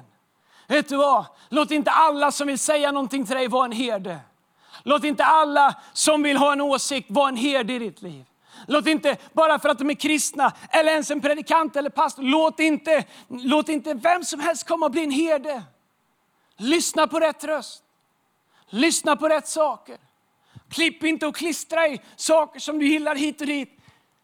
Vet 0.69 0.88
du 0.88 0.97
vad? 0.97 1.25
Låt 1.49 1.71
inte 1.71 1.90
alla 1.90 2.33
som 2.33 2.47
vill 2.47 2.59
säga 2.59 2.92
någonting 2.92 3.26
till 3.26 3.37
dig 3.37 3.49
vara 3.49 3.64
en 3.64 3.73
herde. 3.73 4.19
Låt 4.83 5.04
inte 5.04 5.25
alla 5.25 5.75
som 5.92 6.23
vill 6.23 6.37
ha 6.37 6.52
en 6.52 6.61
åsikt 6.61 7.11
vara 7.11 7.28
en 7.28 7.37
herde 7.37 7.73
i 7.73 7.78
ditt 7.78 8.02
liv. 8.02 8.25
Låt 8.66 8.87
inte, 8.87 9.16
bara 9.33 9.59
för 9.59 9.69
att 9.69 9.78
de 9.78 9.90
är 9.90 9.95
kristna, 9.95 10.52
eller 10.71 10.92
ens 10.92 11.11
en 11.11 11.21
predikant 11.21 11.76
eller 11.76 11.90
pastor, 11.90 12.23
låt 12.23 12.61
inte, 12.61 13.04
låt 13.28 13.69
inte 13.69 13.95
vem 13.95 14.25
som 14.25 14.40
helst 14.40 14.69
komma 14.69 14.87
och 14.87 14.92
bli 14.92 15.04
en 15.04 15.11
herde. 15.11 15.62
Lyssna 16.57 17.07
på 17.07 17.21
rätt 17.21 17.45
röst. 17.45 17.83
Lyssna 18.69 19.16
på 19.16 19.28
rätt 19.28 19.49
saker. 19.49 19.97
Klipp 20.71 21.04
inte 21.04 21.26
och 21.26 21.37
klistra 21.37 21.88
i 21.88 22.00
saker 22.16 22.61
som 22.61 22.78
du 22.78 22.87
gillar 22.87 23.14
hit 23.16 23.40
och 23.40 23.47
dit. 23.47 23.78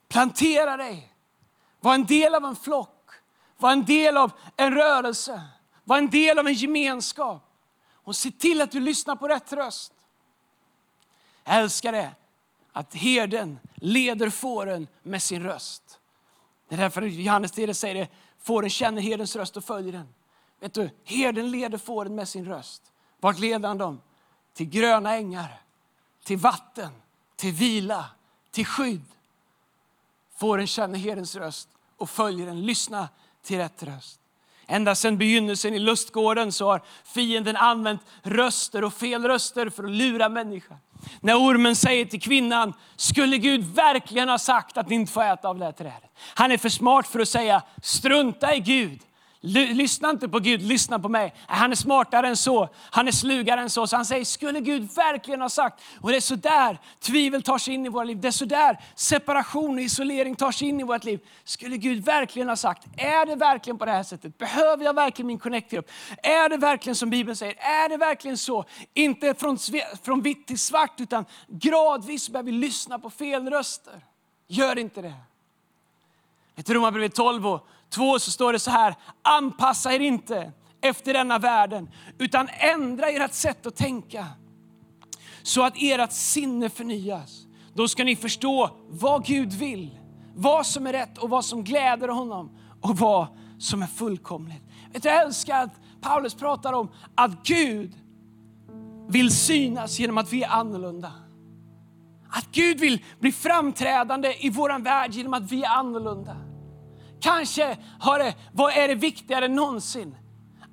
Plantera 0.09 0.77
dig. 0.77 1.15
Var 1.81 1.95
en 1.95 2.07
del 2.07 2.35
av 2.35 2.45
en 2.45 2.57
flock. 2.57 3.11
Var 3.57 3.73
en 3.73 3.85
del 3.85 4.17
av 4.17 4.33
en 4.57 4.75
rörelse. 4.75 5.43
Var 5.85 5.99
en 5.99 6.11
del 6.11 6.39
av 6.39 6.47
en 6.47 6.55
gemenskap. 6.55 7.43
Och 7.93 8.17
se 8.17 8.31
till 8.31 8.61
att 8.61 8.71
du 8.71 8.81
lyssnar 8.81 9.17
på 9.17 9.29
rätt 9.29 9.53
röst. 9.53 9.93
Jag 11.45 11.57
älskar 11.57 11.93
det 11.93 12.11
att 12.73 12.95
herden 12.95 13.59
leder 13.75 14.31
fåren 14.31 14.87
med 15.03 15.23
sin 15.23 15.43
röst. 15.43 15.99
Det 16.69 16.75
är 16.75 16.79
därför 16.79 17.03
Johannes 17.03 17.53
10 17.53 17.75
säger 17.75 17.95
det, 17.95 18.09
fåren 18.39 18.71
känner 18.71 19.03
herdens 19.03 19.37
röst 19.37 19.57
och 19.57 19.65
följer 19.65 19.93
den. 19.93 20.09
Vet 20.61 20.75
du, 20.75 20.91
herden 21.05 21.51
leder 21.51 21.79
fåren 21.79 22.15
med 22.15 22.29
sin 22.29 22.45
röst. 22.45 22.83
Vart 23.21 23.39
leder 23.39 23.69
han 23.69 23.79
dem? 23.79 24.01
Till 24.55 24.69
gröna 24.69 25.17
ängar, 25.17 25.63
till 26.25 26.39
vatten, 26.39 26.91
till 27.37 27.53
vila, 27.53 28.07
till 28.51 28.67
skydd. 28.67 29.05
Fåren 30.39 30.67
känner 30.67 30.99
Herrens 30.99 31.37
röst 31.37 31.69
och 31.97 32.11
följer 32.11 32.47
den. 32.47 32.67
Lyssna 32.67 33.09
till 33.43 33.59
rätt 33.59 33.83
röst. 33.83 34.21
Ända 34.67 34.95
sedan 34.95 35.19
begynnelsen 35.19 35.75
i 35.75 35.79
lustgården 35.79 36.53
så 36.53 36.67
har 36.71 36.83
fienden 37.05 37.57
använt 37.57 38.01
röster 38.23 38.85
och 38.85 38.95
fel 38.95 39.25
röster 39.25 39.71
för 39.71 39.85
att 39.85 39.91
lura 39.91 40.29
människan. 40.29 40.77
När 41.21 41.35
ormen 41.35 41.77
säger 41.77 42.05
till 42.05 42.21
kvinnan, 42.21 42.73
skulle 42.97 43.39
Gud 43.39 43.65
verkligen 43.65 44.29
ha 44.29 44.39
sagt 44.39 44.77
att 44.77 44.89
ni 44.89 44.95
inte 44.95 45.13
får 45.13 45.23
äta 45.23 45.49
av 45.49 45.59
det 45.59 45.65
här 45.65 45.73
trädet? 45.73 46.11
Han 46.35 46.53
är 46.53 46.59
för 46.59 46.69
smart 46.69 47.07
för 47.07 47.21
att 47.21 47.29
säga, 47.29 47.63
strunta 47.83 48.55
i 48.55 48.61
Gud. 48.61 49.01
Lyssna 49.41 50.11
inte 50.11 50.29
på 50.29 50.39
Gud, 50.39 50.63
lyssna 50.63 50.99
på 50.99 51.09
mig. 51.09 51.35
Han 51.47 51.73
är 51.73 51.77
smartare 51.77 52.29
än 52.29 52.37
så, 52.37 52.69
han 52.91 53.09
är 53.09 53.13
slugare 53.13 53.61
än 53.61 53.71
så. 53.71 53.87
Så 53.87 53.97
han 53.97 54.05
säger, 54.05 54.25
skulle 54.25 54.61
Gud 54.61 54.95
verkligen 54.95 55.41
ha 55.41 55.49
sagt? 55.49 55.83
Och 56.01 56.11
det 56.11 56.17
är 56.17 56.21
så 56.21 56.35
där 56.35 56.79
tvivel 57.01 57.43
tar 57.43 57.59
sig 57.59 57.75
in 57.75 57.87
i 57.87 57.89
våra 57.89 58.05
liv. 58.05 58.21
Det 58.21 58.29
är 58.29 58.33
så 58.33 58.45
där 58.45 58.79
separation 58.95 59.75
och 59.75 59.81
isolering 59.81 60.37
tar 60.37 60.53
sig 60.53 60.69
in 60.69 60.81
i 60.81 60.83
vårt 60.83 61.05
liv. 61.05 61.21
Skulle 61.45 61.77
Gud 61.77 62.05
verkligen 62.05 62.49
ha 62.49 62.57
sagt? 62.57 62.87
Är 62.97 63.27
det 63.27 63.35
verkligen 63.35 63.79
på 63.79 63.85
det 63.85 63.91
här 63.91 64.03
sättet? 64.03 64.39
Behöver 64.39 64.85
jag 64.85 64.95
verkligen 64.95 65.27
min 65.27 65.39
connect-grupp? 65.39 65.91
Är 66.23 66.49
det 66.49 66.57
verkligen 66.57 66.97
som 66.97 67.11
Bibeln 67.11 67.37
säger? 67.37 67.55
Är 67.59 67.89
det 67.89 67.97
verkligen 67.97 68.39
så? 68.39 68.65
Inte 68.95 69.35
från, 69.35 69.59
från 70.03 70.23
vitt 70.23 70.47
till 70.47 70.59
svart, 70.59 71.01
utan 71.01 71.25
gradvis 71.49 72.29
börjar 72.29 72.45
vi 72.45 72.53
lyssna 72.53 72.99
på 72.99 73.11
fel 73.11 73.51
röster. 73.51 74.05
Gör 74.49 74.79
inte 74.79 75.03
det. 75.03 75.15
Ett 76.57 76.71
Romarbrevet 76.71 77.15
12 77.15 77.47
och 77.47 77.67
2 77.91 78.19
så 78.19 78.31
står 78.31 78.53
det 78.53 78.59
så 78.59 78.71
här, 78.71 78.95
anpassa 79.23 79.93
er 79.93 80.01
inte 80.01 80.53
efter 80.81 81.13
denna 81.13 81.39
världen, 81.39 81.91
utan 82.19 82.49
ändra 82.49 83.09
ert 83.09 83.33
sätt 83.33 83.67
att 83.67 83.77
tänka. 83.77 84.27
Så 85.43 85.63
att 85.63 85.75
ert 85.77 86.13
sinne 86.13 86.71
förnyas. 86.71 87.47
Då 87.75 87.89
ska 87.89 88.05
ni 88.05 88.17
förstå 88.17 88.71
vad 88.89 89.25
Gud 89.25 89.53
vill, 89.53 89.99
vad 90.35 90.67
som 90.67 90.87
är 90.87 90.93
rätt 90.93 91.19
och 91.19 91.31
vad 91.31 91.45
som 91.45 91.65
gläder 91.65 92.09
honom 92.09 92.59
och 92.81 92.97
vad 92.99 93.27
som 93.59 93.83
är 93.83 93.87
fullkomligt. 93.87 94.63
Vet 94.93 95.03
du, 95.03 95.09
jag 95.09 95.23
älskar 95.23 95.63
att 95.63 95.81
Paulus 96.01 96.35
pratar 96.35 96.73
om 96.73 96.91
att 97.15 97.47
Gud 97.47 97.95
vill 99.09 99.31
synas 99.31 99.99
genom 99.99 100.19
att 100.19 100.33
vi 100.33 100.43
är 100.43 100.49
annorlunda. 100.49 101.13
Att 102.31 102.47
Gud 102.53 102.81
vill 102.81 103.05
bli 103.21 103.33
framträdande 103.33 104.47
i 104.47 104.51
vår 104.51 104.79
värld 104.79 105.13
genom 105.13 105.35
att 105.35 105.53
vi 105.53 105.63
är 105.63 105.71
annorlunda. 105.71 106.37
Kanske 107.21 107.77
har 108.01 108.19
det, 108.19 108.35
vad 108.53 108.73
är 108.73 108.89
det 108.89 108.95
viktigare 108.95 109.45
än 109.45 109.55
någonsin? 109.55 110.17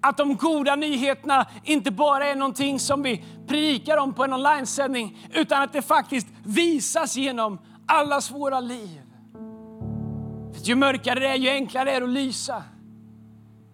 Att 0.01 0.17
de 0.17 0.35
goda 0.35 0.75
nyheterna 0.75 1.45
inte 1.63 1.91
bara 1.91 2.27
är 2.27 2.35
någonting 2.35 2.79
som 2.79 3.03
vi 3.03 3.25
predikar 3.47 3.97
om 3.97 4.13
på 4.13 4.23
en 4.23 4.33
onlinesändning, 4.33 5.27
utan 5.33 5.61
att 5.61 5.73
det 5.73 5.81
faktiskt 5.81 6.27
visas 6.43 7.15
genom 7.15 7.59
allas 7.85 8.31
våra 8.31 8.59
liv. 8.59 9.01
Ju 10.63 10.75
mörkare 10.75 11.19
det 11.19 11.27
är, 11.27 11.35
ju 11.35 11.49
enklare 11.49 11.91
är 11.91 11.99
det 11.99 12.05
att 12.05 12.13
lysa. 12.13 12.63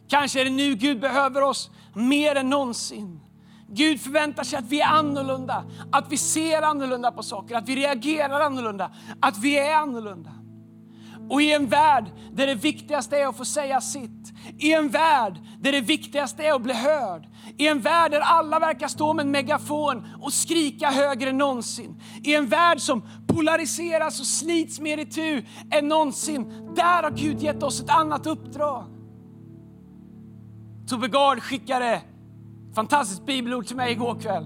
Kanske 0.07 0.41
är 0.41 0.45
det 0.45 0.51
nu 0.51 0.75
Gud 0.75 0.99
behöver 0.99 1.41
oss 1.41 1.71
mer 1.93 2.35
än 2.35 2.49
någonsin. 2.49 3.19
Gud 3.67 4.01
förväntar 4.01 4.43
sig 4.43 4.59
att 4.59 4.65
vi 4.65 4.81
är 4.81 4.87
annorlunda, 4.87 5.63
att 5.91 6.11
vi 6.11 6.17
ser 6.17 6.61
annorlunda 6.61 7.11
på 7.11 7.23
saker, 7.23 7.55
att 7.55 7.69
vi 7.69 7.75
reagerar 7.75 8.39
annorlunda, 8.39 8.91
att 9.19 9.37
vi 9.37 9.59
är 9.59 9.75
annorlunda. 9.75 10.31
Och 11.31 11.41
i 11.41 11.53
en 11.53 11.67
värld 11.67 12.11
där 12.31 12.47
det 12.47 12.55
viktigaste 12.55 13.17
är 13.17 13.27
att 13.27 13.37
få 13.37 13.45
säga 13.45 13.81
sitt, 13.81 14.33
i 14.57 14.73
en 14.73 14.89
värld 14.89 15.39
där 15.59 15.71
det 15.71 15.81
viktigaste 15.81 16.43
är 16.43 16.53
att 16.53 16.61
bli 16.61 16.73
hörd, 16.73 17.27
i 17.57 17.67
en 17.67 17.81
värld 17.81 18.11
där 18.11 18.19
alla 18.19 18.59
verkar 18.59 18.87
stå 18.87 19.13
med 19.13 19.25
en 19.25 19.31
megafon 19.31 20.07
och 20.21 20.33
skrika 20.33 20.89
högre 20.89 21.29
än 21.29 21.37
någonsin, 21.37 22.01
i 22.23 22.35
en 22.35 22.47
värld 22.47 22.79
som 22.79 23.03
polariseras 23.27 24.19
och 24.19 24.25
slits 24.25 24.79
mer 24.79 24.97
i 24.97 25.05
tu 25.05 25.45
än 25.71 25.87
någonsin, 25.87 26.73
där 26.75 27.03
har 27.03 27.11
Gud 27.11 27.41
gett 27.41 27.63
oss 27.63 27.81
ett 27.81 27.89
annat 27.89 28.27
uppdrag. 28.27 28.85
Tobbe 30.87 31.07
Gard 31.07 31.39
skickade 31.39 31.85
ett 31.85 32.75
fantastiskt 32.75 33.25
bibelord 33.25 33.65
till 33.67 33.75
mig 33.75 33.91
igår 33.91 34.19
kväll. 34.19 34.45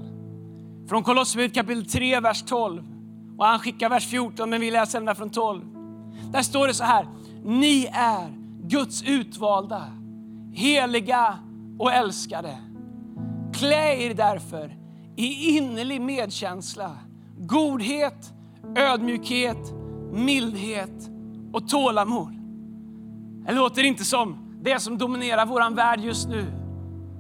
Från 0.90 1.04
Kolosserbrevet 1.04 1.56
kapitel 1.56 1.86
3, 1.86 2.20
vers 2.20 2.44
12. 2.44 2.84
Och 3.38 3.46
han 3.46 3.60
skickar 3.60 3.90
vers 3.90 4.08
14, 4.08 4.50
men 4.50 4.62
vi 4.62 4.72
läser 4.72 5.00
den 5.00 5.06
där 5.06 5.14
från 5.14 5.30
12. 5.30 5.76
Där 6.32 6.42
står 6.42 6.68
det 6.68 6.74
så 6.74 6.84
här, 6.84 7.08
ni 7.44 7.90
är 7.94 8.34
Guds 8.62 9.04
utvalda, 9.04 9.84
heliga 10.54 11.40
och 11.80 11.94
älskade. 11.94 12.58
Klä 13.54 13.96
er 13.96 14.14
därför 14.14 14.76
i 15.16 15.58
innerlig 15.58 16.02
medkänsla, 16.02 16.98
godhet, 17.38 18.34
ödmjukhet, 18.76 19.74
mildhet 20.12 21.10
och 21.54 21.70
tålamod. 21.70 22.34
Det 23.46 23.54
låter 23.54 23.84
inte 23.84 24.06
som 24.06 24.46
det 24.62 24.80
som 24.80 24.98
dominerar 24.98 25.46
vår 25.46 25.76
värld 25.76 26.00
just 26.00 26.30
nu. 26.30 26.46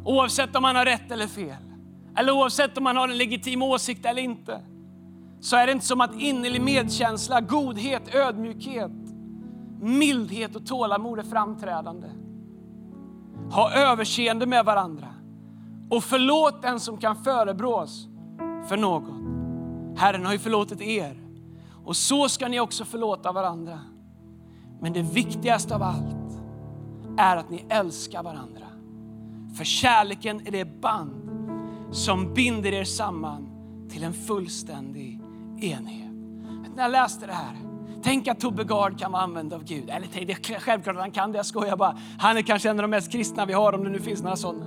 Oavsett 0.03 0.55
om 0.55 0.61
man 0.61 0.75
har 0.75 0.85
rätt 0.85 1.11
eller 1.11 1.27
fel. 1.27 1.55
Eller 2.17 2.31
oavsett 2.31 2.77
om 2.77 2.83
man 2.83 2.97
har 2.97 3.07
en 3.07 3.17
legitim 3.17 3.61
åsikt 3.61 4.05
eller 4.05 4.21
inte. 4.21 4.61
Så 5.39 5.55
är 5.55 5.65
det 5.65 5.71
inte 5.71 5.85
som 5.85 6.01
att 6.01 6.15
innerlig 6.15 6.61
medkänsla, 6.61 7.41
godhet, 7.41 8.15
ödmjukhet, 8.15 8.91
mildhet 9.81 10.55
och 10.55 10.65
tålamod 10.65 11.19
är 11.19 11.23
framträdande. 11.23 12.07
Ha 13.51 13.73
överseende 13.73 14.45
med 14.45 14.65
varandra 14.65 15.07
och 15.89 16.03
förlåt 16.03 16.61
den 16.61 16.79
som 16.79 16.97
kan 16.97 17.23
förebrås 17.23 18.07
för 18.67 18.77
något. 18.77 19.25
Herren 19.97 20.25
har 20.25 20.33
ju 20.33 20.39
förlåtit 20.39 20.81
er 20.81 21.17
och 21.85 21.95
så 21.95 22.29
ska 22.29 22.47
ni 22.47 22.59
också 22.59 22.85
förlåta 22.85 23.31
varandra. 23.31 23.79
Men 24.81 24.93
det 24.93 25.01
viktigaste 25.01 25.75
av 25.75 25.83
allt 25.83 26.41
är 27.17 27.37
att 27.37 27.49
ni 27.49 27.65
älskar 27.69 28.23
varandra. 28.23 28.65
För 29.57 29.63
kärleken 29.63 30.47
är 30.47 30.51
det 30.51 30.81
band 30.81 31.29
som 31.91 32.33
binder 32.33 32.71
er 32.71 32.83
samman 32.83 33.49
till 33.89 34.03
en 34.03 34.13
fullständig 34.13 35.24
enhet. 35.65 36.11
När 36.75 36.83
jag 36.83 36.91
läste 36.91 37.25
det 37.25 37.33
här, 37.33 37.55
tänk 38.03 38.27
att 38.27 38.39
Tobbe 38.39 38.63
Gard 38.63 38.99
kan 38.99 39.11
vara 39.11 39.23
använd 39.23 39.53
av 39.53 39.63
Gud. 39.63 39.89
Eller 39.89 40.07
det 40.13 40.31
är 40.31 40.59
självklart 40.59 40.95
att 40.95 41.01
han 41.01 41.11
kan 41.11 41.31
det, 41.31 41.37
jag 41.37 41.45
skojar 41.45 41.77
bara. 41.77 41.97
Han 42.19 42.37
är 42.37 42.41
kanske 42.41 42.69
en 42.69 42.79
av 42.79 42.81
de 42.81 42.91
mest 42.91 43.11
kristna 43.11 43.45
vi 43.45 43.53
har, 43.53 43.73
om 43.73 43.83
det 43.83 43.89
nu 43.89 43.99
finns 43.99 44.21
några 44.21 44.35
sådana. 44.35 44.65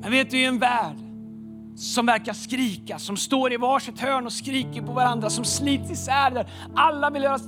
Men 0.00 0.10
vet 0.10 0.30
du, 0.30 0.38
i 0.38 0.44
en 0.44 0.58
värld 0.58 0.96
som 1.76 2.06
verkar 2.06 2.32
skrika, 2.32 2.98
som 2.98 3.16
står 3.16 3.52
i 3.52 3.56
varsitt 3.56 4.00
hörn 4.00 4.26
och 4.26 4.32
skriker 4.32 4.82
på 4.82 4.92
varandra, 4.92 5.30
som 5.30 5.44
slits 5.44 5.90
isär. 5.90 6.30
Där 6.30 6.50
alla 6.74 7.10
vill 7.10 7.22
göra... 7.22 7.38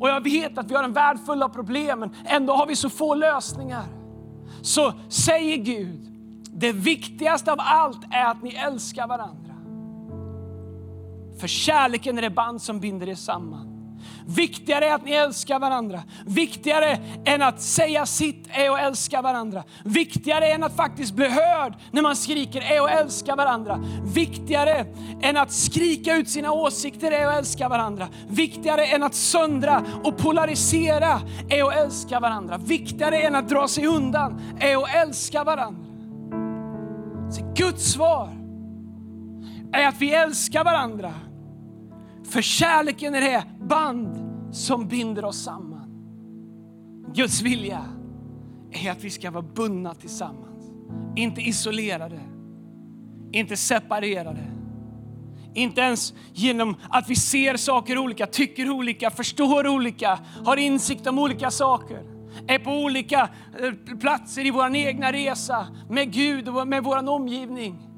och 0.00 0.08
jag 0.08 0.20
vet 0.20 0.58
att 0.58 0.70
vi 0.70 0.74
har 0.74 0.84
en 0.84 0.92
värld 0.92 1.18
full 1.26 1.42
av 1.42 1.48
problem, 1.48 2.00
men 2.00 2.10
ändå 2.24 2.52
har 2.52 2.66
vi 2.66 2.76
så 2.76 2.90
få 2.90 3.14
lösningar. 3.14 3.84
Så 4.62 4.92
säger 5.08 5.56
Gud, 5.56 6.00
det 6.52 6.72
viktigaste 6.72 7.52
av 7.52 7.58
allt 7.60 8.00
är 8.10 8.24
att 8.24 8.42
ni 8.42 8.50
älskar 8.50 9.06
varandra. 9.08 9.47
För 11.40 11.48
kärleken 11.48 12.18
är 12.18 12.22
det 12.22 12.30
band 12.30 12.62
som 12.62 12.80
binder 12.80 13.08
er 13.08 13.14
samman. 13.14 13.78
Viktigare 14.26 14.86
är 14.86 14.94
att 14.94 15.04
ni 15.04 15.12
älskar 15.12 15.58
varandra. 15.58 16.02
Viktigare 16.26 16.98
än 17.24 17.42
att 17.42 17.60
säga 17.60 18.06
sitt 18.06 18.48
är 18.50 18.70
att 18.70 18.80
älska 18.80 19.22
varandra. 19.22 19.64
Viktigare 19.84 20.46
än 20.46 20.62
att 20.62 20.76
faktiskt 20.76 21.14
bli 21.14 21.28
hörd 21.28 21.74
när 21.90 22.02
man 22.02 22.16
skriker 22.16 22.60
är 22.60 22.84
att 22.84 23.00
älska 23.00 23.36
varandra. 23.36 23.84
Viktigare 24.14 24.86
än 25.22 25.36
att 25.36 25.52
skrika 25.52 26.16
ut 26.16 26.28
sina 26.28 26.52
åsikter 26.52 27.12
är 27.12 27.26
att 27.26 27.38
älska 27.38 27.68
varandra. 27.68 28.08
Viktigare 28.28 28.86
än 28.86 29.02
att 29.02 29.14
söndra 29.14 29.84
och 30.04 30.18
polarisera 30.18 31.20
är 31.48 31.64
att 31.64 31.76
älska 31.76 32.20
varandra. 32.20 32.58
Viktigare 32.58 33.20
än 33.20 33.34
att 33.34 33.48
dra 33.48 33.68
sig 33.68 33.86
undan 33.86 34.40
är 34.60 34.76
att 34.76 34.94
älska 34.94 35.44
varandra. 35.44 35.84
Så 37.30 37.54
Guds 37.56 37.92
svar 37.92 38.30
är 39.72 39.88
att 39.88 40.00
vi 40.00 40.14
älskar 40.14 40.64
varandra. 40.64 41.14
För 42.28 42.42
kärleken 42.42 43.14
är 43.14 43.20
det 43.20 43.44
band 43.60 44.28
som 44.54 44.88
binder 44.88 45.24
oss 45.24 45.42
samman. 45.42 45.88
Guds 47.14 47.42
vilja 47.42 47.84
är 48.70 48.90
att 48.90 49.04
vi 49.04 49.10
ska 49.10 49.30
vara 49.30 49.42
bundna 49.42 49.94
tillsammans. 49.94 50.70
Inte 51.16 51.40
isolerade, 51.40 52.20
inte 53.32 53.56
separerade. 53.56 54.58
Inte 55.54 55.80
ens 55.80 56.14
genom 56.32 56.76
att 56.88 57.10
vi 57.10 57.16
ser 57.16 57.56
saker 57.56 57.98
olika, 57.98 58.26
tycker 58.26 58.70
olika, 58.70 59.10
förstår 59.10 59.66
olika, 59.66 60.18
har 60.44 60.56
insikt 60.56 61.06
om 61.06 61.18
olika 61.18 61.50
saker. 61.50 62.02
Är 62.46 62.58
på 62.58 62.70
olika 62.70 63.28
eh, 63.60 63.96
platser 63.98 64.46
i 64.46 64.50
vår 64.50 64.76
egna 64.76 65.12
resa 65.12 65.66
med 65.90 66.12
Gud 66.12 66.48
och 66.48 66.68
med 66.68 66.84
vår 66.84 67.08
omgivning. 67.08 67.88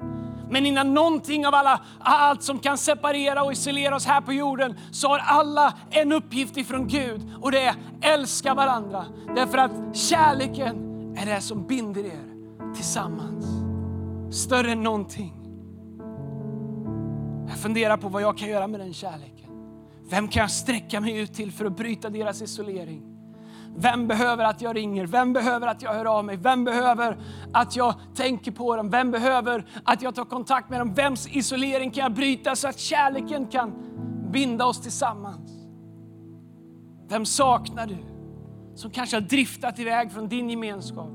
Men 0.51 0.65
innan 0.65 0.93
någonting 0.93 1.47
av 1.47 1.55
alla, 1.55 1.81
allt 1.99 2.43
som 2.43 2.59
kan 2.59 2.77
separera 2.77 3.43
och 3.43 3.51
isolera 3.51 3.95
oss 3.95 4.05
här 4.05 4.21
på 4.21 4.33
jorden, 4.33 4.79
så 4.91 5.07
har 5.07 5.19
alla 5.19 5.73
en 5.89 6.11
uppgift 6.11 6.57
ifrån 6.57 6.87
Gud 6.87 7.21
och 7.41 7.51
det 7.51 7.61
är 7.61 7.75
älska 8.01 8.53
varandra. 8.53 9.05
Därför 9.35 9.57
att 9.57 9.95
kärleken 9.95 10.75
är 11.17 11.25
det 11.25 11.41
som 11.41 11.67
binder 11.67 12.05
er 12.05 12.31
tillsammans. 12.75 13.45
Större 14.35 14.71
än 14.71 14.83
någonting. 14.83 15.33
Jag 17.47 17.57
funderar 17.57 17.97
på 17.97 18.09
vad 18.09 18.21
jag 18.21 18.37
kan 18.37 18.49
göra 18.49 18.67
med 18.67 18.79
den 18.79 18.93
kärleken. 18.93 19.49
Vem 20.09 20.27
kan 20.27 20.41
jag 20.41 20.51
sträcka 20.51 21.01
mig 21.01 21.17
ut 21.17 21.33
till 21.33 21.51
för 21.51 21.65
att 21.65 21.77
bryta 21.77 22.09
deras 22.09 22.41
isolering? 22.41 23.10
Vem 23.75 24.07
behöver 24.07 24.43
att 24.43 24.61
jag 24.61 24.75
ringer? 24.75 25.05
Vem 25.05 25.33
behöver 25.33 25.67
att 25.67 25.81
jag 25.81 25.93
hör 25.93 26.05
av 26.05 26.25
mig? 26.25 26.37
Vem 26.37 26.63
behöver 26.63 27.17
att 27.53 27.75
jag 27.75 27.95
tänker 28.15 28.51
på 28.51 28.75
dem? 28.75 28.89
Vem 28.89 29.11
behöver 29.11 29.65
att 29.83 30.01
jag 30.01 30.15
tar 30.15 30.25
kontakt 30.25 30.69
med 30.69 30.81
dem? 30.81 30.93
Vems 30.93 31.27
isolering 31.27 31.91
kan 31.91 32.03
jag 32.03 32.13
bryta 32.13 32.55
så 32.55 32.67
att 32.67 32.79
kärleken 32.79 33.47
kan 33.47 33.73
binda 34.31 34.65
oss 34.65 34.81
tillsammans? 34.81 35.51
Vem 37.09 37.25
saknar 37.25 37.87
du 37.87 37.97
som 38.75 38.91
kanske 38.91 39.15
har 39.15 39.21
driftat 39.21 39.79
iväg 39.79 40.11
från 40.11 40.27
din 40.27 40.49
gemenskap 40.49 41.09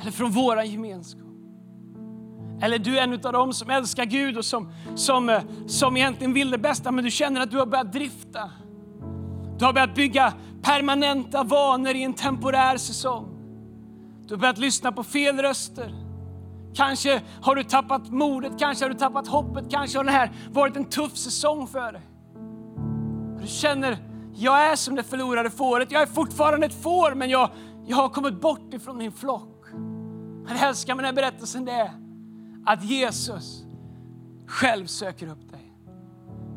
eller 0.00 0.10
från 0.10 0.30
våran 0.30 0.70
gemenskap? 0.70 1.22
Eller 2.62 2.78
du 2.78 2.98
är 2.98 3.02
en 3.02 3.12
av 3.12 3.32
dem 3.32 3.52
som 3.52 3.70
älskar 3.70 4.04
Gud 4.04 4.38
och 4.38 4.44
som, 4.44 4.72
som, 4.94 5.28
eh, 5.28 5.42
som 5.66 5.96
egentligen 5.96 6.32
vill 6.32 6.50
det 6.50 6.58
bästa 6.58 6.90
men 6.90 7.04
du 7.04 7.10
känner 7.10 7.40
att 7.40 7.50
du 7.50 7.58
har 7.58 7.66
börjat 7.66 7.92
drifta. 7.92 8.50
Du 9.58 9.64
har 9.64 9.72
börjat 9.72 9.94
bygga 9.94 10.32
permanenta 10.62 11.42
vanor 11.42 11.94
i 11.94 12.02
en 12.02 12.14
temporär 12.14 12.76
säsong. 12.76 13.28
Du 14.26 14.34
har 14.34 14.40
börjat 14.40 14.58
lyssna 14.58 14.92
på 14.92 15.04
fel 15.04 15.38
röster. 15.38 15.94
Kanske 16.74 17.22
har 17.42 17.54
du 17.54 17.64
tappat 17.64 18.10
modet, 18.10 18.52
kanske 18.58 18.84
har 18.84 18.90
du 18.90 18.98
tappat 18.98 19.28
hoppet, 19.28 19.70
kanske 19.70 19.98
har 19.98 20.04
det 20.04 20.10
här 20.10 20.32
varit 20.50 20.76
en 20.76 20.84
tuff 20.84 21.16
säsong 21.16 21.66
för 21.66 21.92
dig. 21.92 22.02
Du 23.40 23.46
känner, 23.46 23.98
jag 24.34 24.70
är 24.70 24.76
som 24.76 24.94
det 24.94 25.02
förlorade 25.02 25.50
fåret. 25.50 25.92
Jag 25.92 26.02
är 26.02 26.06
fortfarande 26.06 26.66
ett 26.66 26.82
får, 26.82 27.14
men 27.14 27.30
jag, 27.30 27.50
jag 27.86 27.96
har 27.96 28.08
kommit 28.08 28.40
bort 28.40 28.74
ifrån 28.74 28.98
min 28.98 29.12
flock. 29.12 29.66
Men 30.44 30.56
det 30.56 30.66
älskar 30.66 30.94
med 30.94 31.04
den 31.04 31.16
här 31.16 31.22
berättelsen 31.22 31.64
det 31.64 31.72
är 31.72 31.90
att 32.66 32.84
Jesus 32.84 33.64
själv 34.46 34.86
söker 34.86 35.26
upp 35.26 35.50
dig. 35.50 35.61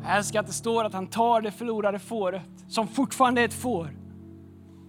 Jag 0.06 0.16
älskar 0.16 0.40
att 0.40 0.46
det 0.46 0.52
står 0.52 0.84
att 0.84 0.92
han 0.92 1.06
tar 1.06 1.40
det 1.40 1.50
förlorade 1.50 1.98
fåret, 1.98 2.42
som 2.68 2.88
fortfarande 2.88 3.40
är 3.40 3.44
ett 3.44 3.54
får. 3.54 3.96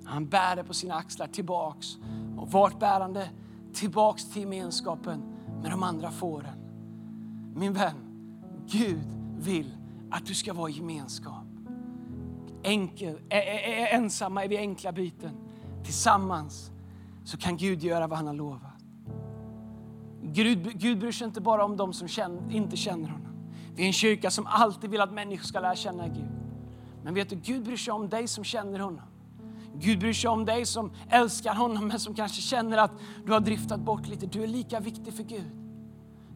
Han 0.05 0.27
bär 0.27 0.55
det 0.55 0.63
på 0.63 0.73
sina 0.73 0.95
axlar 0.95 1.27
tillbaks. 1.27 1.87
Och 2.37 2.51
vart 2.51 2.79
bär 2.79 2.99
han 2.99 3.13
det? 3.13 3.29
Tillbaks 3.73 4.29
till 4.29 4.41
gemenskapen 4.41 5.23
med 5.61 5.71
de 5.71 5.83
andra 5.83 6.11
fåren. 6.11 6.53
Min 7.55 7.73
vän, 7.73 7.95
Gud 8.65 9.07
vill 9.39 9.77
att 10.11 10.25
du 10.25 10.33
ska 10.33 10.53
vara 10.53 10.69
i 10.69 10.73
gemenskap. 10.73 11.45
Enkel, 12.63 13.19
ensamma 13.29 14.43
är 14.43 14.47
vi 14.47 14.57
enkla 14.57 14.91
byten. 14.91 15.31
Tillsammans 15.83 16.71
så 17.23 17.37
kan 17.37 17.57
Gud 17.57 17.83
göra 17.83 18.07
vad 18.07 18.17
han 18.17 18.27
har 18.27 18.33
lovat. 18.33 18.83
Gud, 20.21 20.79
Gud 20.79 20.99
bryr 20.99 21.11
sig 21.11 21.27
inte 21.27 21.41
bara 21.41 21.65
om 21.65 21.77
de 21.77 21.93
som 21.93 22.07
känner, 22.07 22.55
inte 22.55 22.77
känner 22.77 23.09
honom. 23.09 23.26
Vi 23.77 23.83
är 23.83 23.87
en 23.87 23.93
kyrka 23.93 24.31
som 24.31 24.47
alltid 24.47 24.89
vill 24.89 25.01
att 25.01 25.13
människor 25.13 25.43
ska 25.43 25.59
lära 25.59 25.75
känna 25.75 26.07
Gud. 26.07 26.29
Men 27.03 27.13
vet 27.13 27.29
du, 27.29 27.35
Gud 27.35 27.63
bryr 27.63 27.77
sig 27.77 27.93
om 27.93 28.09
dig 28.09 28.27
som 28.27 28.43
känner 28.43 28.79
honom. 28.79 29.01
Gud 29.75 29.99
bryr 29.99 30.13
sig 30.13 30.29
om 30.29 30.45
dig 30.45 30.65
som 30.65 30.91
älskar 31.09 31.53
honom 31.53 31.87
men 31.87 31.99
som 31.99 32.15
kanske 32.15 32.41
känner 32.41 32.77
att 32.77 32.91
du 33.25 33.31
har 33.31 33.39
driftat 33.39 33.79
bort 33.79 34.07
lite. 34.07 34.25
Du 34.25 34.43
är 34.43 34.47
lika 34.47 34.79
viktig 34.79 35.13
för 35.13 35.23
Gud. 35.23 35.51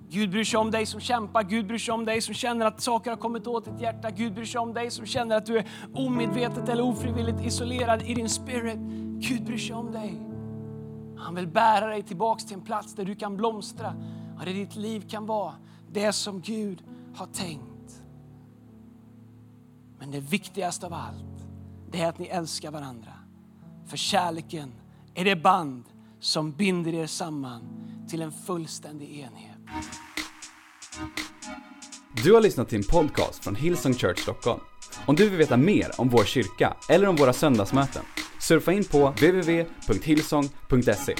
Gud 0.09 0.29
bryr 0.31 0.43
sig 0.43 0.59
om 0.59 0.71
dig 0.71 0.85
som 0.85 0.99
kämpar, 0.99 1.43
Gud 1.43 1.67
bryr 1.67 1.77
sig 1.77 1.93
om 1.93 2.05
dig 2.05 2.21
som 2.21 2.33
känner 2.33 2.65
att 2.65 2.81
saker 2.81 3.09
har 3.09 3.17
kommit 3.17 3.47
åt 3.47 3.65
ditt 3.65 3.81
hjärta. 3.81 4.09
Gud 4.09 4.33
bryr 4.33 4.45
sig 4.45 4.59
om 4.61 4.73
dig 4.73 4.91
som 4.91 5.05
känner 5.05 5.37
att 5.37 5.45
du 5.45 5.57
är 5.57 5.67
omedvetet 5.93 6.69
eller 6.69 6.83
ofrivilligt 6.83 7.41
isolerad 7.45 8.01
i 8.01 8.13
din 8.13 8.29
spirit. 8.29 8.79
Gud 9.19 9.43
bryr 9.45 9.57
sig 9.57 9.75
om 9.75 9.91
dig. 9.91 10.21
Han 11.17 11.35
vill 11.35 11.47
bära 11.47 11.87
dig 11.87 12.03
tillbaks 12.03 12.45
till 12.45 12.55
en 12.55 12.61
plats 12.61 12.93
där 12.93 13.05
du 13.05 13.15
kan 13.15 13.37
blomstra 13.37 13.93
och 14.39 14.45
där 14.45 14.53
ditt 14.53 14.75
liv 14.75 15.09
kan 15.09 15.25
vara 15.25 15.53
det 15.91 16.13
som 16.13 16.41
Gud 16.41 16.83
har 17.15 17.25
tänkt. 17.25 18.01
Men 19.99 20.11
det 20.11 20.19
viktigaste 20.19 20.85
av 20.85 20.93
allt, 20.93 21.45
det 21.91 22.01
är 22.01 22.09
att 22.09 22.19
ni 22.19 22.25
älskar 22.25 22.71
varandra. 22.71 23.13
För 23.87 23.97
kärleken 23.97 24.71
är 25.15 25.25
det 25.25 25.35
band 25.35 25.83
som 26.19 26.51
binder 26.51 26.93
er 26.93 27.07
samman 27.07 27.63
till 28.09 28.21
en 28.21 28.31
fullständig 28.31 29.19
enhet. 29.19 29.57
Du 32.23 32.33
har 32.33 32.41
lyssnat 32.41 32.69
till 32.69 32.77
en 32.77 32.83
podcast 32.83 33.43
från 33.43 33.55
Hillsong 33.55 33.93
Church 33.93 34.19
Stockholm. 34.19 34.61
Om 35.05 35.15
du 35.15 35.29
vill 35.29 35.37
veta 35.37 35.57
mer 35.57 35.91
om 35.97 36.09
vår 36.09 36.23
kyrka 36.23 36.77
eller 36.89 37.07
om 37.07 37.15
våra 37.15 37.33
söndagsmöten, 37.33 38.03
surfa 38.39 38.73
in 38.73 38.83
på 38.83 39.09
www.hillsong.se. 39.09 41.15